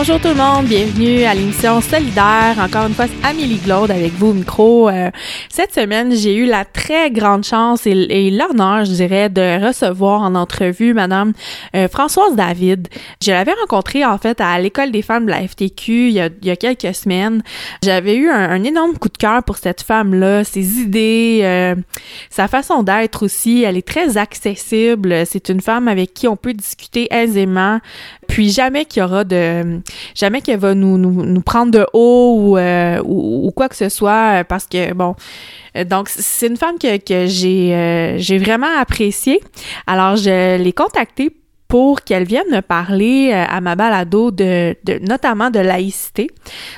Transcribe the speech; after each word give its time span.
Bonjour 0.00 0.20
tout 0.20 0.28
le 0.28 0.34
monde, 0.36 0.66
bienvenue 0.66 1.24
à 1.24 1.34
l'émission 1.34 1.80
Solidaire. 1.80 2.54
Encore 2.60 2.86
une 2.86 2.94
fois, 2.94 3.06
Amélie 3.24 3.56
Glaude 3.56 3.90
avec 3.90 4.12
vous 4.12 4.28
au 4.28 4.32
micro. 4.32 4.88
Euh, 4.88 5.10
cette 5.48 5.74
semaine, 5.74 6.14
j'ai 6.14 6.36
eu 6.36 6.46
la 6.46 6.64
très 6.64 7.10
grande 7.10 7.42
chance 7.42 7.84
et, 7.84 8.30
l'honneur, 8.30 8.84
je 8.84 8.92
dirais, 8.92 9.28
de 9.28 9.66
recevoir 9.66 10.22
en 10.22 10.36
entrevue 10.36 10.94
Madame 10.94 11.32
euh, 11.74 11.88
Françoise 11.88 12.36
David. 12.36 12.86
Je 13.20 13.32
l'avais 13.32 13.54
rencontrée 13.60 14.04
en 14.04 14.18
fait 14.18 14.40
à 14.40 14.60
l'école 14.60 14.92
des 14.92 15.02
femmes 15.02 15.26
de 15.26 15.32
la 15.32 15.48
FTQ 15.48 15.92
il 16.10 16.12
y 16.12 16.20
a, 16.20 16.28
il 16.42 16.46
y 16.46 16.50
a 16.50 16.56
quelques 16.56 16.94
semaines. 16.94 17.42
J'avais 17.82 18.14
eu 18.14 18.30
un, 18.30 18.62
énorme 18.62 18.96
coup 18.98 19.08
de 19.08 19.18
cœur 19.18 19.42
pour 19.42 19.56
cette 19.56 19.82
femme-là, 19.82 20.44
ses 20.44 20.78
idées, 20.78 21.40
euh, 21.42 21.74
sa 22.30 22.46
façon 22.46 22.84
d'être 22.84 23.24
aussi. 23.24 23.64
Elle 23.64 23.76
est 23.76 23.86
très 23.86 24.16
accessible. 24.16 25.26
C'est 25.26 25.48
une 25.48 25.60
femme 25.60 25.88
avec 25.88 26.14
qui 26.14 26.28
on 26.28 26.36
peut 26.36 26.54
discuter 26.54 27.08
aisément. 27.12 27.80
Puis 28.28 28.50
jamais 28.50 28.84
qu'il 28.84 29.00
y 29.00 29.04
aura 29.04 29.24
de 29.24 29.80
jamais 30.14 30.40
qu'elle 30.40 30.58
va 30.58 30.74
nous, 30.74 30.98
nous, 30.98 31.24
nous, 31.24 31.40
prendre 31.40 31.72
de 31.72 31.86
haut 31.92 32.56
euh, 32.56 33.00
ou, 33.04 33.46
ou, 33.46 33.50
quoi 33.52 33.68
que 33.68 33.76
ce 33.76 33.88
soit 33.88 34.44
parce 34.44 34.66
que 34.66 34.92
bon 34.94 35.14
euh, 35.76 35.84
donc 35.84 36.08
c'est 36.08 36.46
une 36.46 36.56
femme 36.56 36.78
que, 36.78 36.96
que 36.98 37.26
j'ai 37.26 37.74
euh, 37.74 38.18
j'ai 38.18 38.38
vraiment 38.38 38.78
appréciée. 38.78 39.40
Alors 39.86 40.16
je 40.16 40.56
l'ai 40.56 40.72
contactée 40.72 41.30
pour 41.68 42.00
qu'elle 42.00 42.24
vienne 42.24 42.46
me 42.50 42.62
parler 42.62 43.30
à 43.30 43.60
ma 43.60 43.76
balado 43.76 44.30
de, 44.30 44.74
de 44.84 45.06
notamment 45.06 45.50
de 45.50 45.58
laïcité. 45.58 46.28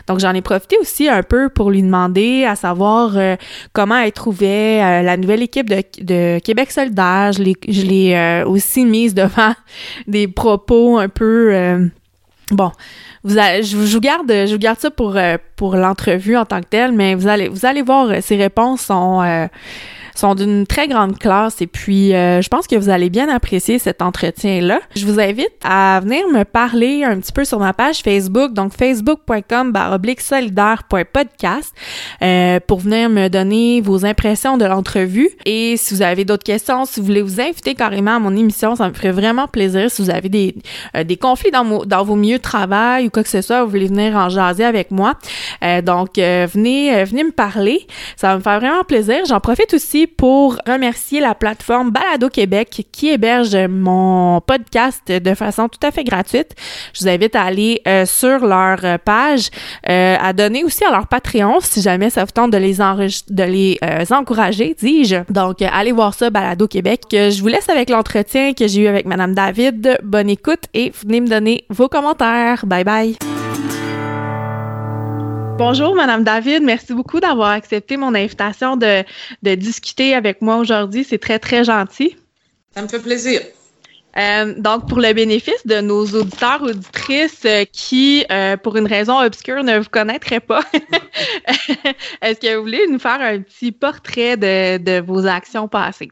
Donc 0.08 0.18
j'en 0.18 0.34
ai 0.34 0.42
profité 0.42 0.78
aussi 0.80 1.08
un 1.08 1.22
peu 1.22 1.48
pour 1.48 1.70
lui 1.70 1.80
demander 1.80 2.44
à 2.44 2.56
savoir 2.56 3.16
comment 3.72 3.98
elle 3.98 4.10
trouvait 4.10 5.02
la 5.04 5.16
nouvelle 5.16 5.44
équipe 5.44 5.70
de, 5.70 5.84
de 6.00 6.40
Québec 6.40 6.72
solidaire. 6.72 7.30
Je 7.32 7.40
l'ai 7.44 7.54
je 7.68 7.82
l'ai 7.82 8.42
aussi 8.44 8.84
mise 8.84 9.14
devant 9.14 9.54
des 10.08 10.26
propos 10.26 10.98
un 10.98 11.08
peu 11.08 11.88
Bon, 12.50 12.72
vous 13.22 13.34
je, 13.34 13.76
vous 13.76 14.00
garde, 14.00 14.28
je 14.28 14.52
vous 14.52 14.58
garde 14.58 14.78
ça 14.78 14.90
pour 14.90 15.16
euh, 15.16 15.36
pour 15.56 15.76
l'entrevue 15.76 16.36
en 16.36 16.44
tant 16.44 16.60
que 16.60 16.66
telle, 16.66 16.92
mais 16.92 17.14
vous 17.14 17.28
allez 17.28 17.48
vous 17.48 17.64
allez 17.64 17.82
voir, 17.82 18.08
ces 18.22 18.36
réponses 18.36 18.82
sont 18.82 19.22
euh, 19.22 19.46
sont 20.14 20.34
d'une 20.34 20.66
très 20.66 20.88
grande 20.88 21.18
classe 21.18 21.60
et 21.60 21.66
puis 21.66 22.14
euh, 22.14 22.42
je 22.42 22.48
pense 22.48 22.66
que 22.66 22.76
vous 22.76 22.88
allez 22.88 23.10
bien 23.10 23.28
apprécier 23.28 23.78
cet 23.78 24.02
entretien-là. 24.02 24.80
Je 24.94 25.06
vous 25.06 25.20
invite 25.20 25.52
à 25.64 26.00
venir 26.00 26.28
me 26.28 26.44
parler 26.44 27.04
un 27.04 27.18
petit 27.18 27.32
peu 27.32 27.44
sur 27.44 27.58
ma 27.58 27.72
page 27.72 28.00
Facebook, 28.00 28.52
donc 28.52 28.72
facebook.com 28.72 29.72
solidaire.podcast 30.18 31.74
euh, 32.22 32.60
pour 32.66 32.80
venir 32.80 33.08
me 33.08 33.28
donner 33.28 33.80
vos 33.80 34.04
impressions 34.04 34.56
de 34.56 34.64
l'entrevue 34.64 35.30
et 35.44 35.76
si 35.76 35.94
vous 35.94 36.02
avez 36.02 36.24
d'autres 36.24 36.44
questions, 36.44 36.84
si 36.84 37.00
vous 37.00 37.06
voulez 37.06 37.22
vous 37.22 37.40
inviter 37.40 37.74
carrément 37.74 38.16
à 38.16 38.18
mon 38.18 38.36
émission, 38.36 38.76
ça 38.76 38.88
me 38.88 38.94
ferait 38.94 39.12
vraiment 39.12 39.48
plaisir. 39.48 39.90
Si 39.90 40.02
vous 40.02 40.10
avez 40.10 40.28
des, 40.28 40.54
euh, 40.96 41.04
des 41.04 41.16
conflits 41.16 41.50
dans, 41.50 41.84
dans 41.84 42.04
vos 42.04 42.16
milieux 42.16 42.38
de 42.38 42.42
travail 42.42 43.06
ou 43.06 43.10
quoi 43.10 43.22
que 43.22 43.28
ce 43.28 43.42
soit, 43.42 43.64
vous 43.64 43.70
voulez 43.70 43.86
venir 43.86 44.16
en 44.16 44.28
jaser 44.28 44.64
avec 44.64 44.90
moi. 44.90 45.14
donc 45.82 46.16
venez 46.16 47.04
venez 47.04 47.24
me 47.24 47.32
parler, 47.32 47.86
ça 48.16 48.28
va 48.28 48.36
me 48.36 48.42
faire 48.42 48.58
vraiment 48.60 48.84
plaisir. 48.84 49.24
J'en 49.26 49.40
profite 49.40 49.74
aussi 49.74 49.99
pour 50.06 50.58
remercier 50.66 51.20
la 51.20 51.34
plateforme 51.34 51.90
Balado 51.90 52.28
Québec 52.28 52.86
qui 52.92 53.08
héberge 53.08 53.56
mon 53.68 54.40
podcast 54.40 55.10
de 55.10 55.34
façon 55.34 55.68
tout 55.68 55.84
à 55.86 55.90
fait 55.90 56.04
gratuite. 56.04 56.54
Je 56.92 57.00
vous 57.00 57.08
invite 57.08 57.36
à 57.36 57.42
aller 57.42 57.80
euh, 57.86 58.06
sur 58.06 58.46
leur 58.46 58.98
page, 59.00 59.50
euh, 59.88 60.16
à 60.20 60.32
donner 60.32 60.64
aussi 60.64 60.84
à 60.84 60.90
leur 60.90 61.06
Patreon 61.06 61.58
si 61.60 61.82
jamais 61.82 62.10
ça 62.10 62.24
vous 62.24 62.30
tente 62.30 62.50
de 62.50 62.58
les, 62.58 62.74
de 62.74 63.42
les 63.42 63.78
euh, 63.84 64.04
encourager, 64.10 64.76
dis-je. 64.78 65.16
Donc, 65.30 65.62
allez 65.62 65.92
voir 65.92 66.14
ça, 66.14 66.30
Balado 66.30 66.68
Québec. 66.68 67.02
Je 67.10 67.40
vous 67.40 67.48
laisse 67.48 67.68
avec 67.68 67.90
l'entretien 67.90 68.52
que 68.52 68.66
j'ai 68.66 68.82
eu 68.82 68.86
avec 68.86 69.06
Madame 69.06 69.34
David. 69.34 69.98
Bonne 70.02 70.30
écoute 70.30 70.64
et 70.74 70.92
venez 71.04 71.20
me 71.20 71.28
donner 71.28 71.64
vos 71.68 71.88
commentaires. 71.88 72.66
Bye 72.66 72.84
bye. 72.84 73.16
Bonjour, 75.60 75.94
Madame 75.94 76.24
David. 76.24 76.62
Merci 76.62 76.94
beaucoup 76.94 77.20
d'avoir 77.20 77.50
accepté 77.50 77.98
mon 77.98 78.14
invitation 78.14 78.78
de, 78.78 79.04
discuter 79.56 80.14
avec 80.14 80.40
moi 80.40 80.56
aujourd'hui. 80.56 81.04
C'est 81.04 81.18
très, 81.18 81.38
très 81.38 81.64
gentil. 81.64 82.16
Ça 82.74 82.80
me 82.80 82.88
fait 82.88 82.98
plaisir. 82.98 83.42
Euh, 84.16 84.54
donc, 84.56 84.88
pour 84.88 85.00
le 85.00 85.12
bénéfice 85.12 85.66
de 85.66 85.82
nos 85.82 86.06
auditeurs, 86.06 86.62
auditrices 86.62 87.44
euh, 87.44 87.66
qui, 87.70 88.24
euh, 88.32 88.56
pour 88.56 88.78
une 88.78 88.86
raison 88.86 89.20
obscure, 89.20 89.62
ne 89.62 89.78
vous 89.80 89.90
connaîtraient 89.90 90.40
pas, 90.40 90.62
est-ce 92.22 92.40
que 92.40 92.56
vous 92.56 92.62
voulez 92.62 92.86
nous 92.88 92.98
faire 92.98 93.20
un 93.20 93.40
petit 93.40 93.70
portrait 93.70 94.38
de 94.38 95.00
vos 95.02 95.26
actions 95.26 95.68
passées? 95.68 96.10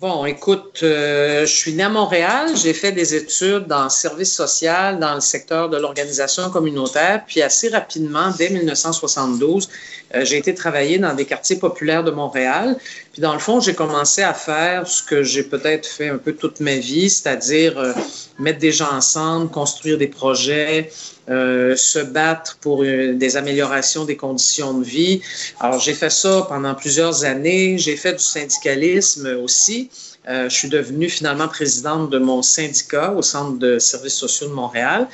Bon, 0.00 0.24
écoute, 0.24 0.80
euh, 0.82 1.44
je 1.44 1.54
suis 1.54 1.74
né 1.74 1.82
à 1.82 1.90
Montréal, 1.90 2.56
j'ai 2.56 2.72
fait 2.72 2.90
des 2.90 3.14
études 3.14 3.66
dans 3.66 3.84
le 3.84 3.90
service 3.90 4.32
social, 4.32 4.98
dans 4.98 5.14
le 5.14 5.20
secteur 5.20 5.68
de 5.68 5.76
l'organisation 5.76 6.48
communautaire, 6.48 7.22
puis 7.26 7.42
assez 7.42 7.68
rapidement, 7.68 8.32
dès 8.38 8.48
1972, 8.48 9.68
euh, 10.14 10.24
j'ai 10.24 10.38
été 10.38 10.54
travailler 10.54 10.96
dans 10.96 11.12
des 11.12 11.26
quartiers 11.26 11.56
populaires 11.56 12.02
de 12.02 12.10
Montréal. 12.10 12.78
Puis 13.12 13.20
dans 13.20 13.34
le 13.34 13.38
fond, 13.38 13.60
j'ai 13.60 13.74
commencé 13.74 14.22
à 14.22 14.32
faire 14.32 14.88
ce 14.88 15.02
que 15.02 15.22
j'ai 15.22 15.42
peut-être 15.42 15.86
fait 15.86 16.08
un 16.08 16.16
peu 16.16 16.32
toute 16.32 16.60
ma 16.60 16.76
vie, 16.76 17.10
c'est-à-dire 17.10 17.78
euh, 17.78 17.92
mettre 18.38 18.58
des 18.58 18.72
gens 18.72 18.90
ensemble, 18.90 19.50
construire 19.50 19.98
des 19.98 20.08
projets, 20.08 20.90
euh, 21.30 21.76
se 21.76 21.98
battre 21.98 22.58
pour 22.60 22.82
des 22.82 23.36
améliorations 23.36 24.04
des 24.04 24.16
conditions 24.16 24.74
de 24.74 24.84
vie. 24.84 25.20
Alors, 25.60 25.78
j'ai 25.78 25.94
fait 25.94 26.10
ça 26.10 26.46
pendant 26.48 26.74
plusieurs 26.74 27.24
années. 27.24 27.78
J'ai 27.78 27.96
fait 27.96 28.14
du 28.14 28.24
syndicalisme 28.24 29.38
aussi. 29.42 29.90
Euh, 30.28 30.48
je 30.48 30.54
suis 30.54 30.68
devenue 30.68 31.08
finalement 31.08 31.48
présidente 31.48 32.10
de 32.10 32.18
mon 32.18 32.42
syndicat 32.42 33.12
au 33.12 33.22
Centre 33.22 33.58
de 33.58 33.78
services 33.78 34.14
sociaux 34.14 34.48
de 34.48 34.52
Montréal. 34.52 35.08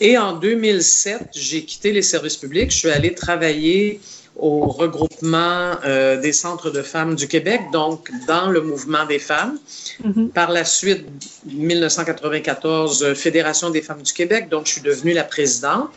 Et 0.00 0.18
en 0.18 0.32
2007, 0.34 1.28
j'ai 1.34 1.64
quitté 1.64 1.92
les 1.92 2.02
services 2.02 2.36
publics. 2.36 2.70
Je 2.70 2.76
suis 2.76 2.90
allée 2.90 3.14
travailler 3.14 4.00
au 4.40 4.66
regroupement 4.68 5.72
euh, 5.84 6.16
des 6.18 6.32
centres 6.32 6.70
de 6.70 6.82
femmes 6.82 7.14
du 7.14 7.28
Québec, 7.28 7.60
donc 7.72 8.10
dans 8.26 8.48
le 8.48 8.62
mouvement 8.62 9.04
des 9.04 9.18
femmes. 9.18 9.58
Mm-hmm. 10.02 10.28
Par 10.30 10.50
la 10.50 10.64
suite, 10.64 11.04
1994, 11.44 13.02
euh, 13.02 13.14
Fédération 13.14 13.68
des 13.68 13.82
femmes 13.82 14.02
du 14.02 14.12
Québec, 14.14 14.48
donc 14.48 14.66
je 14.66 14.72
suis 14.72 14.80
devenue 14.80 15.12
la 15.12 15.24
présidente. 15.24 15.90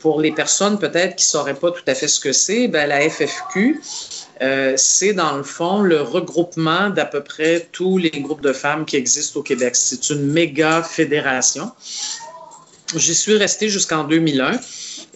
Pour 0.00 0.20
les 0.20 0.32
personnes 0.32 0.78
peut-être 0.78 1.16
qui 1.16 1.24
ne 1.24 1.30
sauraient 1.30 1.54
pas 1.54 1.70
tout 1.70 1.84
à 1.86 1.94
fait 1.94 2.08
ce 2.08 2.20
que 2.20 2.32
c'est, 2.32 2.68
ben, 2.68 2.86
la 2.86 3.08
FFQ, 3.08 3.80
euh, 4.42 4.74
c'est 4.76 5.12
dans 5.12 5.36
le 5.36 5.42
fond 5.42 5.80
le 5.80 6.00
regroupement 6.00 6.90
d'à 6.90 7.04
peu 7.04 7.22
près 7.22 7.68
tous 7.70 7.98
les 7.98 8.10
groupes 8.10 8.42
de 8.42 8.52
femmes 8.52 8.84
qui 8.84 8.96
existent 8.96 9.40
au 9.40 9.42
Québec. 9.42 9.76
C'est 9.76 10.10
une 10.10 10.26
méga 10.26 10.82
fédération. 10.82 11.70
J'y 12.94 13.14
suis 13.14 13.36
restée 13.36 13.68
jusqu'en 13.68 14.04
2001. 14.04 14.58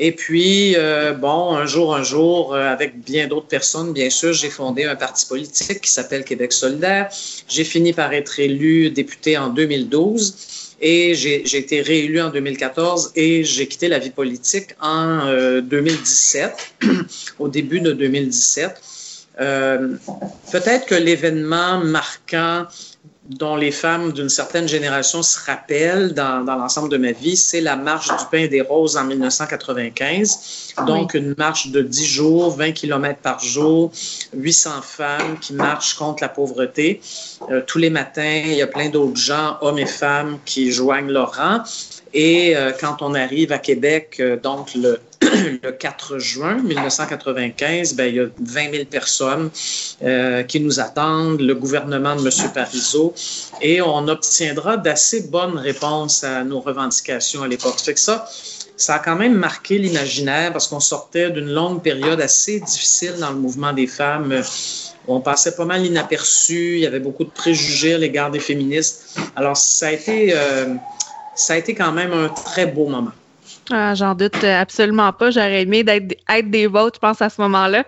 Et 0.00 0.12
puis, 0.12 0.74
euh, 0.76 1.12
bon, 1.12 1.54
un 1.54 1.66
jour, 1.66 1.94
un 1.94 2.02
jour, 2.02 2.54
euh, 2.54 2.72
avec 2.72 3.00
bien 3.00 3.26
d'autres 3.26 3.48
personnes, 3.48 3.92
bien 3.92 4.10
sûr, 4.10 4.32
j'ai 4.32 4.50
fondé 4.50 4.84
un 4.84 4.96
parti 4.96 5.26
politique 5.26 5.80
qui 5.80 5.90
s'appelle 5.90 6.24
Québec 6.24 6.52
solidaire. 6.52 7.08
J'ai 7.48 7.64
fini 7.64 7.92
par 7.92 8.12
être 8.12 8.38
élu 8.38 8.90
député 8.90 9.36
en 9.36 9.48
2012 9.48 10.76
et 10.80 11.16
j'ai 11.16 11.56
été 11.56 11.82
réélu 11.82 12.20
en 12.20 12.30
2014 12.30 13.12
et 13.16 13.42
j'ai 13.42 13.66
quitté 13.66 13.88
la 13.88 13.98
vie 13.98 14.10
politique 14.10 14.76
en 14.80 15.60
2017, 15.60 16.74
au 17.40 17.48
début 17.48 17.80
de 17.80 17.92
2017. 17.92 18.80
Euh, 19.40 19.96
Peut-être 20.50 20.86
que 20.86 20.94
l'événement 20.94 21.78
marquant 21.78 22.66
dont 23.28 23.56
les 23.56 23.70
femmes 23.70 24.12
d'une 24.12 24.28
certaine 24.28 24.66
génération 24.66 25.22
se 25.22 25.38
rappellent 25.44 26.14
dans, 26.14 26.44
dans 26.44 26.56
l'ensemble 26.56 26.88
de 26.88 26.96
ma 26.96 27.12
vie, 27.12 27.36
c'est 27.36 27.60
la 27.60 27.76
marche 27.76 28.08
du 28.08 28.24
pain 28.30 28.46
des 28.46 28.62
roses 28.62 28.96
en 28.96 29.04
1995. 29.04 30.74
Donc, 30.86 31.14
une 31.14 31.34
marche 31.36 31.68
de 31.68 31.82
10 31.82 32.06
jours, 32.06 32.56
20 32.56 32.72
km 32.72 33.20
par 33.20 33.40
jour, 33.40 33.90
800 34.34 34.82
femmes 34.82 35.38
qui 35.40 35.52
marchent 35.52 35.94
contre 35.94 36.22
la 36.22 36.28
pauvreté. 36.28 37.00
Euh, 37.50 37.60
tous 37.66 37.78
les 37.78 37.90
matins, 37.90 38.42
il 38.44 38.54
y 38.54 38.62
a 38.62 38.66
plein 38.66 38.88
d'autres 38.88 39.20
gens, 39.20 39.58
hommes 39.60 39.78
et 39.78 39.86
femmes, 39.86 40.38
qui 40.44 40.72
joignent 40.72 41.10
leur 41.10 41.34
rang. 41.34 41.62
Et 42.14 42.56
euh, 42.56 42.72
quand 42.78 42.96
on 43.00 43.14
arrive 43.14 43.52
à 43.52 43.58
Québec, 43.58 44.16
euh, 44.20 44.36
donc 44.36 44.74
le 44.74 45.00
le 45.62 45.72
4 45.72 46.18
juin 46.18 46.54
1995, 46.54 47.94
ben, 47.94 48.04
il 48.04 48.14
y 48.14 48.20
a 48.20 48.26
20 48.40 48.72
000 48.72 48.84
personnes 48.84 49.50
euh, 50.02 50.42
qui 50.42 50.60
nous 50.60 50.80
attendent, 50.80 51.40
le 51.40 51.54
gouvernement 51.54 52.16
de 52.16 52.20
M. 52.20 52.50
Parizeau, 52.52 53.14
et 53.60 53.82
on 53.82 54.08
obtiendra 54.08 54.76
d'assez 54.76 55.22
bonnes 55.28 55.58
réponses 55.58 56.24
à 56.24 56.44
nos 56.44 56.60
revendications 56.60 57.42
à 57.42 57.48
l'époque. 57.48 57.78
Fait 57.80 57.94
que 57.94 58.00
ça, 58.00 58.28
ça 58.76 58.94
a 58.94 58.98
quand 59.00 59.16
même 59.16 59.34
marqué 59.34 59.78
l'imaginaire 59.78 60.52
parce 60.52 60.68
qu'on 60.68 60.80
sortait 60.80 61.30
d'une 61.30 61.50
longue 61.50 61.82
période 61.82 62.20
assez 62.20 62.60
difficile 62.60 63.14
dans 63.18 63.30
le 63.30 63.38
mouvement 63.38 63.72
des 63.72 63.86
femmes. 63.88 64.42
On 65.08 65.20
passait 65.20 65.56
pas 65.56 65.64
mal 65.64 65.84
inaperçu, 65.84 66.74
il 66.74 66.80
y 66.80 66.86
avait 66.86 67.00
beaucoup 67.00 67.24
de 67.24 67.30
préjugés 67.30 67.94
à 67.94 67.98
l'égard 67.98 68.30
des 68.30 68.40
féministes. 68.40 69.18
Alors, 69.34 69.56
ça 69.56 69.88
a 69.88 69.92
été, 69.92 70.34
ça 71.38 71.54
a 71.54 71.56
été 71.56 71.74
quand 71.74 71.92
même 71.92 72.12
un 72.12 72.28
très 72.28 72.66
beau 72.66 72.88
moment. 72.88 73.12
Ah, 73.70 73.94
J'en 73.94 74.14
doute 74.14 74.42
absolument 74.44 75.12
pas. 75.12 75.30
J'aurais 75.30 75.62
aimé 75.62 75.84
être 75.86 76.50
des 76.50 76.66
vôtres, 76.66 76.96
je 76.96 77.00
pense, 77.00 77.20
à 77.22 77.28
ce 77.28 77.40
moment-là. 77.42 77.84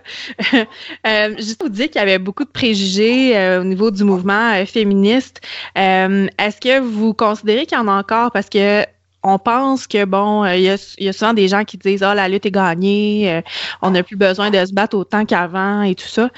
euh, 0.55 1.35
juste 1.38 1.62
vous 1.62 1.69
dire 1.69 1.87
qu'il 1.87 1.97
y 1.97 2.02
avait 2.02 2.19
beaucoup 2.19 2.44
de 2.44 2.50
préjugés 2.50 3.37
euh, 3.37 3.61
au 3.61 3.64
niveau 3.64 3.91
du 3.91 4.05
mouvement 4.05 4.52
euh, 4.52 4.67
féministe. 4.67 5.41
Euh, 5.79 6.29
est-ce 6.38 6.61
que 6.61 6.81
vous 6.81 7.14
considérez 7.14 7.67
qu'il 7.67 7.79
y 7.79 7.81
en 7.81 7.88
a 7.88 7.93
encore? 7.93 8.31
Parce 8.31 8.49
que 8.49 8.85
on 9.22 9.38
pense 9.38 9.87
que 9.87 10.05
bon, 10.05 10.44
il 10.46 10.62
y, 10.62 10.69
a, 11.08 11.12
souvent 11.12 11.34
des 11.34 11.49
gens 11.49 11.64
qui 11.64 11.76
disent 11.76 12.02
ah 12.02 12.14
la 12.14 12.28
lutte 12.28 12.46
est 12.46 12.50
gagnée, 12.50 13.43
on 13.82 13.90
n'a 13.90 14.02
plus 14.02 14.17
besoin 14.17 14.50
de 14.50 14.64
se 14.64 14.72
battre 14.72 14.96
autant 14.96 15.25
qu'avant 15.25 15.82
et 15.82 15.94
tout 15.94 16.08
ça. 16.08 16.31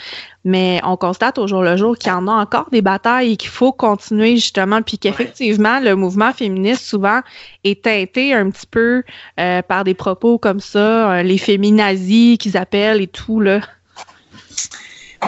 Mais 0.45 0.81
on 0.83 0.97
constate 0.97 1.39
au 1.39 1.47
jour 1.47 1.63
le 1.63 1.77
jour 1.77 1.97
qu'il 1.97 2.11
y 2.11 2.15
en 2.15 2.27
a 2.27 2.33
encore 2.33 2.69
des 2.71 2.83
batailles 2.83 3.33
et 3.33 3.37
qu'il 3.37 3.51
faut 3.51 3.73
continuer 3.73 4.37
justement, 4.37 4.83
puis 4.83 4.99
qu'effectivement 4.99 5.79
le 5.79 5.95
mouvement 5.95 6.33
féministe 6.33 6.85
souvent 6.85 7.21
est 7.63 7.85
teinté 7.85 8.35
un 8.35 8.51
petit 8.51 8.67
peu 8.67 9.05
par 9.37 9.85
des 9.85 9.95
propos 9.95 10.39
comme 10.39 10.61
ça, 10.61 11.23
les 11.23 11.39
féminazis 11.39 12.39
qu'ils 12.39 12.57
appellent 12.57 13.01
et 13.01 13.07
tout 13.07 13.41
là. 13.41 13.61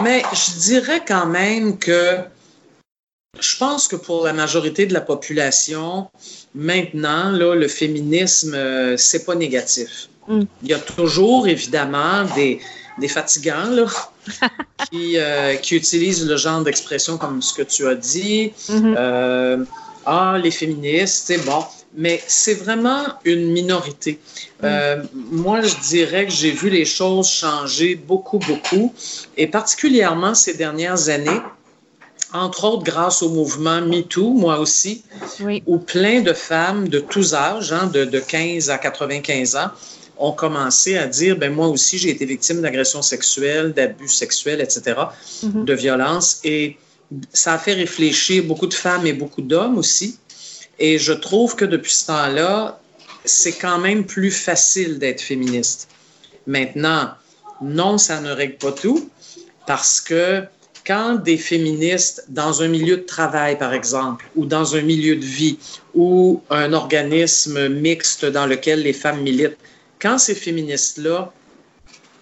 Mais 0.03 0.23
je 0.33 0.59
dirais 0.61 1.03
quand 1.07 1.27
même 1.27 1.79
que 1.79 2.19
je 3.41 3.57
pense 3.57 3.89
que 3.89 3.97
pour 3.97 4.25
la 4.25 4.33
majorité 4.33 4.87
de 4.87 4.95
la 4.95 5.01
population, 5.01 6.09
maintenant, 6.55 7.31
là, 7.31 7.55
le 7.55 7.69
féminisme, 7.69 8.55
euh, 8.55 8.97
c'est 8.97 9.25
pas 9.25 9.35
négatif. 9.35 10.09
Mm. 10.29 10.43
Il 10.63 10.69
y 10.69 10.75
a 10.75 10.79
toujours, 10.79 11.49
évidemment, 11.49 12.25
des, 12.35 12.61
des 12.99 13.09
fatigants 13.09 13.69
là, 13.71 13.87
qui, 14.91 15.19
euh, 15.19 15.57
qui, 15.57 15.77
utilisent 15.77 16.27
le 16.27 16.37
genre 16.37 16.63
d'expression 16.63 17.19
comme 17.19 17.43
ce 17.43 17.55
que 17.55 17.63
tu 17.63 17.87
as 17.87 17.95
dit. 17.95 18.53
Mm-hmm. 18.69 18.95
euh, 18.97 19.65
ah, 20.07 20.39
les 20.43 20.51
féministes, 20.51 21.25
c'est 21.27 21.45
bon. 21.45 21.65
Mais 21.97 22.21
c'est 22.27 22.55
vraiment 22.55 23.05
une 23.25 23.53
minorité. 23.53 24.13
Mm. 24.13 24.65
Euh, 24.65 25.03
moi, 25.15 25.61
je 25.61 25.75
dirais 25.89 26.27
que 26.27 26.33
j'ai 26.33 26.51
vu 26.51 26.69
les 26.69 26.85
choses 26.85 27.29
changer 27.29 27.95
beaucoup, 27.95 28.39
beaucoup, 28.39 28.93
et 29.37 29.47
particulièrement 29.47 30.35
ces 30.35 30.55
dernières 30.55 31.09
années 31.09 31.41
entre 32.35 32.65
autres 32.65 32.83
grâce 32.83 33.23
au 33.23 33.31
mouvement 33.31 33.81
MeToo, 33.81 34.31
moi 34.31 34.59
aussi, 34.59 35.03
où 35.67 35.79
plein 35.79 36.21
de 36.21 36.33
femmes 36.33 36.89
de 36.89 36.99
tous 36.99 37.33
âges, 37.33 37.73
hein, 37.73 37.87
de, 37.87 38.05
de, 38.05 38.19
15 38.19 38.71
à 38.71 38.79
95 38.79 39.57
ans, 39.57 39.71
ont 40.19 40.33
commencé 40.33 40.99
à 40.99 41.07
dire, 41.07 41.37
ben 41.37 41.53
moi 41.53 41.69
aussi, 41.69 41.97
j'ai 41.97 42.11
été 42.11 42.27
victime 42.27 42.61
d'agressions 42.61 43.03
sexuelles, 43.03 43.73
d'abus 43.73 44.09
sexuels, 44.09 44.61
etc., 44.61 44.97
mm-hmm. 45.45 45.65
de 45.65 45.75
violences. 45.75 46.41
Et 46.45 46.77
ça 47.33 47.55
a 47.55 47.59
fait 47.59 47.75
réfléchir 47.75 48.43
beaucoup 48.45 48.67
de 48.67 48.75
femmes 48.75 49.07
et 49.07 49.13
beaucoup 49.13 49.43
d'hommes 49.43 49.79
aussi. 49.79 50.19
Et 50.81 50.99
je 50.99 51.13
trouve 51.13 51.55
que 51.55 51.65
depuis 51.65 51.93
ce 51.93 52.07
temps-là, 52.07 52.81
c'est 53.25 53.53
quand 53.53 53.79
même 53.79 54.05
plus 54.05 54.33
facile 54.33 54.99
d'être 54.99 55.21
féministe. 55.21 55.89
Maintenant, 56.49 57.11
non, 57.63 57.97
ça 57.97 58.21
ne 58.21 58.33
règle 58.33 58.57
pas 58.57 58.73
tout, 58.73 59.09
parce 59.67 60.01
que 60.01 60.43
quand 60.87 61.15
des 61.17 61.39
féministes 61.39 62.25
dans 62.29 62.63
un 62.63 62.69
milieu 62.69 62.99
de 62.99 63.03
travail, 63.03 63.59
par 63.59 63.73
exemple, 63.73 64.27
ou 64.37 64.45
dans 64.45 64.77
un 64.77 64.83
milieu 64.83 65.17
de 65.17 65.25
vie, 65.25 65.59
ou 65.95 66.43
un 66.51 66.73
organisme 66.73 67.69
mixte 67.69 68.25
dans 68.25 68.47
lequel 68.47 68.83
les 68.83 68.93
femmes 68.93 69.23
militent, 69.23 69.57
quand 70.01 70.19
ces 70.19 70.35
féministes-là 70.35 71.33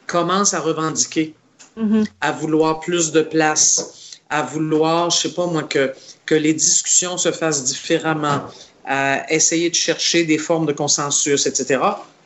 commencent 0.06 0.55
à 0.55 0.61
revendiquer, 0.61 1.35
mm-hmm. 1.76 2.06
à 2.20 2.32
vouloir 2.32 2.81
plus 2.81 3.11
de 3.11 3.23
place, 3.23 4.20
à 4.31 4.43
vouloir, 4.43 5.11
je 5.11 5.19
sais 5.19 5.35
pas 5.35 5.47
moi, 5.47 5.64
que, 5.64 5.93
que 6.26 6.35
les 6.35 6.55
discussions 6.55 7.19
se 7.19 7.32
fassent 7.32 7.64
différemment, 7.64 8.43
à 8.85 9.31
essayer 9.32 9.70
de 9.70 9.75
chercher 9.75 10.25
des 10.25 10.38
formes 10.38 10.67
de 10.67 10.73
consensus, 10.73 11.47
etc. 11.47 11.81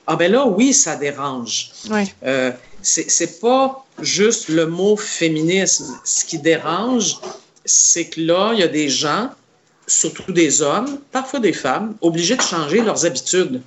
Ah 0.07 0.17
ben 0.17 0.31
là, 0.31 0.47
oui, 0.47 0.73
ça 0.73 0.97
dérange. 0.97 1.71
Oui. 1.91 2.13
Euh, 2.25 2.53
c'est 2.83 3.41
pas 3.41 3.86
juste 4.01 4.49
le 4.49 4.67
mot 4.67 4.97
féminisme. 4.97 5.99
Ce 6.05 6.25
qui 6.25 6.39
dérange, 6.39 7.17
c'est 7.65 8.07
que 8.07 8.21
là, 8.21 8.53
il 8.53 8.61
y 8.61 8.63
a 8.63 8.69
des 8.69 8.89
gens, 8.89 9.31
surtout 9.87 10.33
des 10.33 10.63
hommes, 10.63 10.99
parfois 11.13 11.41
des 11.41 11.53
femmes, 11.53 11.97
obligés 12.01 12.37
de 12.37 12.43
changer 12.43 12.81
leurs 12.81 13.07
habitudes. 13.07 13.63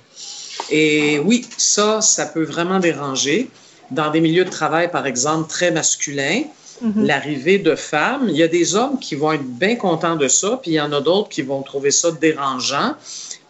Et 0.70 1.18
oui, 1.20 1.46
ça, 1.56 2.00
ça 2.00 2.26
peut 2.26 2.44
vraiment 2.44 2.78
déranger. 2.78 3.50
Dans 3.90 4.10
des 4.10 4.20
milieux 4.20 4.44
de 4.44 4.50
travail, 4.50 4.90
par 4.90 5.06
exemple, 5.06 5.48
très 5.48 5.72
masculins, 5.72 6.42
mm-hmm. 6.82 7.06
l'arrivée 7.06 7.58
de 7.58 7.74
femmes, 7.74 8.28
il 8.28 8.36
y 8.36 8.42
a 8.42 8.48
des 8.48 8.76
hommes 8.76 8.98
qui 9.00 9.16
vont 9.16 9.32
être 9.32 9.44
bien 9.44 9.74
contents 9.74 10.16
de 10.16 10.28
ça, 10.28 10.60
puis 10.62 10.72
il 10.72 10.74
y 10.74 10.80
en 10.80 10.92
a 10.92 11.00
d'autres 11.00 11.28
qui 11.28 11.42
vont 11.42 11.62
trouver 11.62 11.90
ça 11.90 12.12
dérangeant 12.12 12.94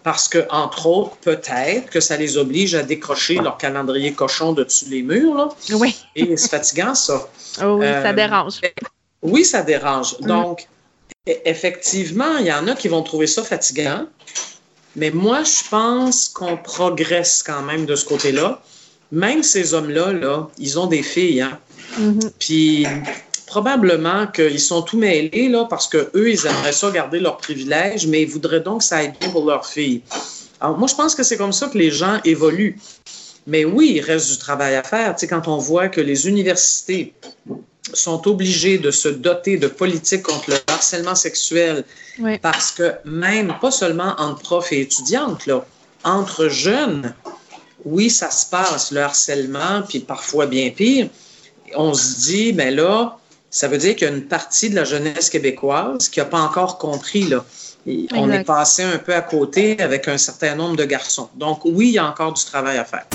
parce 0.03 0.29
que, 0.29 0.47
entre 0.51 0.87
autres, 0.87 1.17
peut-être 1.17 1.91
que 1.91 2.01
ça 2.01 2.17
les 2.17 2.39
oblige 2.39 2.75
à 2.75 2.83
décrocher 2.83 3.35
leur 3.35 3.59
calendrier 3.59 4.13
cochon 4.13 4.53
de 4.53 4.65
dessus 4.65 4.87
les 4.89 5.03
murs. 5.03 5.35
Là. 5.35 5.49
Oui. 5.73 5.97
Et 6.17 6.37
c'est 6.37 6.51
fatigant, 6.51 6.95
ça. 6.95 7.29
Oh 7.63 7.77
oui, 7.79 7.87
ça 7.87 8.09
euh, 8.09 8.13
dérange. 8.13 8.61
Oui, 9.23 9.45
ça 9.45 9.63
dérange. 9.63 10.17
Mm. 10.21 10.27
Donc, 10.27 10.69
e-, 11.29 11.33
effectivement, 11.45 12.39
il 12.39 12.47
y 12.47 12.53
en 12.53 12.67
a 12.67 12.75
qui 12.75 12.89
vont 12.89 13.03
trouver 13.03 13.27
ça 13.27 13.43
fatigant, 13.43 14.07
mais 14.97 15.11
moi, 15.11 15.43
je 15.45 15.69
pense 15.69 16.29
qu'on 16.29 16.57
progresse 16.57 17.43
quand 17.45 17.63
même 17.63 17.85
de 17.85 17.95
ce 17.95 18.05
côté-là. 18.05 18.63
Même 19.13 19.43
ces 19.43 19.75
hommes-là, 19.75 20.13
là, 20.13 20.49
ils 20.59 20.79
ont 20.79 20.87
des 20.87 21.03
filles. 21.03 21.43
Hein? 21.43 21.59
Mm-hmm. 21.99 22.31
Puis 22.39 22.87
probablement 23.51 24.29
qu'ils 24.29 24.61
sont 24.61 24.83
tout 24.83 24.97
mêlés 24.97 25.49
là, 25.49 25.67
parce 25.69 25.89
qu'eux, 25.89 26.31
ils 26.31 26.47
aimeraient 26.47 26.73
ça 26.73 26.89
garder 26.93 27.19
leurs 27.19 27.37
privilèges, 27.37 28.07
mais 28.07 28.23
ils 28.23 28.29
voudraient 28.29 28.61
donc 28.61 28.79
que 28.79 28.85
ça 28.85 28.99
aille 28.99 29.13
bien 29.19 29.29
pour 29.31 29.45
leur 29.45 29.67
fille. 29.67 30.03
Alors, 30.61 30.79
moi, 30.79 30.87
je 30.87 30.95
pense 30.95 31.17
que 31.17 31.25
c'est 31.25 31.37
comme 31.37 31.53
ça 31.53 31.67
que 31.67 31.77
les 31.77 31.91
gens 31.91 32.21
évoluent. 32.25 32.79
Mais 33.49 33.65
oui, 33.65 33.95
il 33.97 34.03
reste 34.03 34.31
du 34.31 34.39
travail 34.39 34.77
à 34.77 34.85
faire. 34.85 35.17
Tu 35.17 35.21
sais, 35.21 35.27
quand 35.27 35.49
on 35.49 35.59
voit 35.59 35.89
que 35.89 36.01
les 36.01 36.29
universités 36.29 37.13
sont 37.93 38.29
obligées 38.29 38.79
de 38.79 38.93
se 38.93 39.09
doter 39.09 39.57
de 39.57 39.67
politiques 39.67 40.23
contre 40.23 40.51
le 40.51 40.57
harcèlement 40.69 41.17
sexuel, 41.17 41.85
parce 42.43 42.71
que 42.71 42.93
même, 43.05 43.57
pas 43.61 43.73
seulement 43.73 44.15
entre 44.19 44.43
profs 44.43 44.73
et 44.73 44.81
étudiantes, 44.83 45.47
là, 45.47 45.67
entre 46.05 46.47
jeunes, 46.49 47.15
oui, 47.85 48.11
ça 48.11 48.31
se 48.31 48.47
passe, 48.47 48.93
le 48.93 49.01
harcèlement, 49.01 49.83
puis 49.89 49.99
parfois 49.99 50.47
bien 50.47 50.71
pire. 50.71 51.09
On 51.75 51.95
se 51.95 52.21
dit, 52.21 52.53
mais 52.53 52.67
ben 52.67 52.77
là, 52.77 53.20
ça 53.51 53.67
veut 53.67 53.79
dire 53.79 53.97
qu'il 53.97 54.09
y 54.09 54.11
a 54.11 54.15
une 54.15 54.27
partie 54.27 54.71
de 54.71 54.77
la 54.77 54.85
jeunesse 54.85 55.29
québécoise 55.29 56.09
qui 56.09 56.21
n'a 56.21 56.25
pas 56.25 56.41
encore 56.41 56.79
compris. 56.79 57.25
Là. 57.25 57.45
on 58.15 58.31
est 58.31 58.45
passé 58.45 58.85
un 58.85 58.99
peu 58.99 59.13
à 59.13 59.23
côté 59.23 59.81
avec 59.81 60.07
un 60.07 60.19
certain 60.19 60.55
nombre 60.55 60.77
de 60.77 60.85
garçons. 60.85 61.29
Donc 61.35 61.65
oui, 61.65 61.89
il 61.89 61.95
y 61.95 61.99
a 61.99 62.07
encore 62.07 62.33
du 62.33 62.45
travail 62.45 62.79
à 62.79 62.85
faire. 62.85 63.07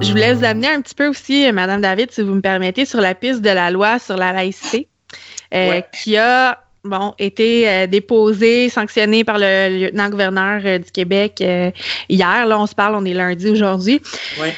Je 0.00 0.10
voulais 0.10 0.34
vous 0.34 0.44
amener 0.44 0.68
un 0.68 0.82
petit 0.82 0.94
peu 0.94 1.06
aussi, 1.06 1.50
Madame 1.52 1.80
David, 1.80 2.10
si 2.10 2.22
vous 2.22 2.34
me 2.34 2.40
permettez, 2.40 2.84
sur 2.84 3.00
la 3.00 3.14
piste 3.14 3.40
de 3.40 3.50
la 3.50 3.70
loi 3.70 3.98
sur 3.98 4.16
la 4.16 4.32
laïcité, 4.32 4.88
euh, 5.54 5.80
qui 5.92 6.16
a 6.16 6.60
bon, 6.84 7.14
été 7.18 7.68
euh, 7.68 7.86
déposée, 7.86 8.68
sanctionnée 8.68 9.24
par 9.24 9.38
le 9.38 9.78
lieutenant-gouverneur 9.78 10.60
euh, 10.64 10.78
du 10.78 10.90
Québec 10.90 11.42
hier. 12.08 12.46
Là, 12.46 12.58
on 12.58 12.66
se 12.66 12.74
parle, 12.74 12.96
on 12.96 13.04
est 13.04 13.14
lundi 13.14 13.48
aujourd'hui. 13.48 14.02
Oui. 14.40 14.48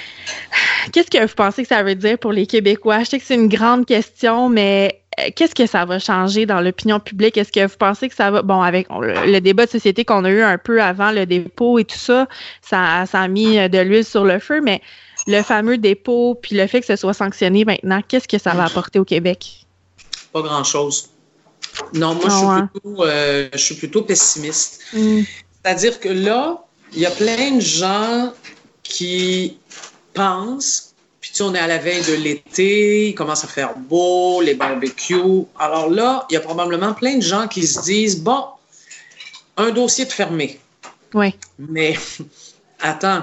Qu'est-ce 0.93 1.11
que 1.11 1.23
vous 1.23 1.35
pensez 1.35 1.63
que 1.63 1.69
ça 1.69 1.83
veut 1.83 1.95
dire 1.95 2.19
pour 2.19 2.33
les 2.33 2.47
Québécois? 2.47 3.01
Je 3.01 3.11
sais 3.11 3.19
que 3.19 3.25
c'est 3.25 3.35
une 3.35 3.49
grande 3.49 3.87
question, 3.87 4.49
mais 4.49 5.03
euh, 5.19 5.31
qu'est-ce 5.35 5.55
que 5.55 5.67
ça 5.67 5.85
va 5.85 5.99
changer 5.99 6.47
dans 6.47 6.61
l'opinion 6.61 7.01
publique? 7.01 7.37
Est-ce 7.37 7.53
que 7.53 7.67
vous 7.67 7.77
pensez 7.77 8.09
que 8.09 8.15
ça 8.15 8.31
va, 8.31 8.43
bon, 8.43 8.63
avec 8.63 8.89
le, 8.91 9.41
débat 9.41 9.67
de 9.67 9.71
société 9.71 10.05
qu'on 10.05 10.25
a 10.25 10.31
eu 10.31 10.43
un 10.43 10.59
peu 10.59 10.83
avant 10.83 11.11
le 11.11 11.27
dépôt 11.27 11.79
et 11.79 11.85
tout 11.85 11.99
ça, 11.99 12.27
ça, 12.63 13.05
ça 13.07 13.21
a 13.21 13.29
mis 13.29 13.59
euh, 13.59 13.69
de 13.69 13.79
l'huile 13.79 14.05
sur 14.05 14.25
le 14.25 14.39
feu, 14.39 14.61
mais 14.61 14.81
le 15.27 15.43
fameux 15.43 15.79
dépôt, 15.79 16.39
puis 16.41 16.57
le 16.57 16.67
fait 16.67 16.81
que 16.81 16.87
ce 16.87 16.97
soit 16.97 17.15
sanctionné 17.15 17.65
maintenant, 17.65 18.01
qu'est-ce 18.07 18.29
que 18.29 18.39
ça 18.39 18.53
va 18.53 18.65
apporter 18.65 18.99
au 18.99 19.05
Québec? 19.05 19.67
Pas 20.33 20.43
grand-chose. 20.43 21.11
Non, 21.95 22.15
moi, 22.15 22.25
je, 22.25 22.31
suis 22.31 22.47
hein? 22.47 22.71
plutôt, 22.73 23.05
euh, 23.05 23.49
je 23.53 23.59
suis 23.59 23.75
plutôt 23.75 24.03
pessimiste. 24.03 24.83
Hmm. 24.93 25.23
C'est-à-dire 25.63 26.01
que 26.01 26.09
là, 26.09 26.65
il 26.93 27.01
y 27.01 27.07
a 27.07 27.11
plein 27.11 27.53
de 27.53 27.61
gens 27.61 28.33
qui 28.83 29.59
pense, 30.19 30.95
puis 31.21 31.31
tu 31.33 31.43
on 31.43 31.55
est 31.55 31.59
à 31.59 31.69
la 31.69 31.79
veille 31.79 32.05
de 32.05 32.15
l'été, 32.15 33.09
il 33.11 33.15
commence 33.15 33.45
à 33.45 33.47
faire 33.47 33.77
beau, 33.77 34.41
les 34.41 34.55
barbecues. 34.55 35.47
Alors 35.59 35.89
là, 35.89 36.27
il 36.29 36.35
y 36.35 36.37
a 36.37 36.41
probablement 36.41 36.93
plein 36.93 37.17
de 37.17 37.23
gens 37.23 37.47
qui 37.47 37.67
se 37.67 37.81
disent, 37.83 38.21
bon, 38.21 38.45
un 39.57 39.71
dossier 39.71 40.05
de 40.05 40.13
fermé. 40.13 40.59
Oui. 41.15 41.35
Mais 41.59 41.97
attends, 42.81 43.23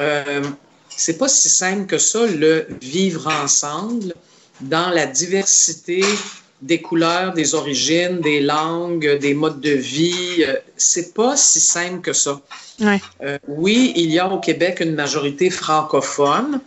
euh, 0.00 0.44
c'est 0.88 1.18
pas 1.18 1.28
si 1.28 1.48
simple 1.48 1.86
que 1.86 1.98
ça, 1.98 2.26
le 2.26 2.66
vivre 2.80 3.26
ensemble 3.42 4.14
dans 4.60 4.90
la 4.90 5.06
diversité 5.06 6.02
des 6.62 6.80
couleurs, 6.80 7.32
des 7.32 7.54
origines, 7.54 8.20
des 8.20 8.40
langues, 8.40 9.18
des 9.18 9.34
modes 9.34 9.60
de 9.60 9.70
vie. 9.70 10.44
Euh, 10.46 10.54
c'est 10.76 11.14
pas 11.14 11.36
si 11.36 11.60
simple 11.60 12.00
que 12.00 12.12
ça. 12.12 12.40
Euh, 12.80 13.38
oui, 13.48 13.92
il 13.96 14.10
y 14.10 14.18
a 14.18 14.28
au 14.28 14.40
Québec 14.40 14.80
une 14.80 14.94
majorité 14.94 15.50
francophone, 15.50 16.60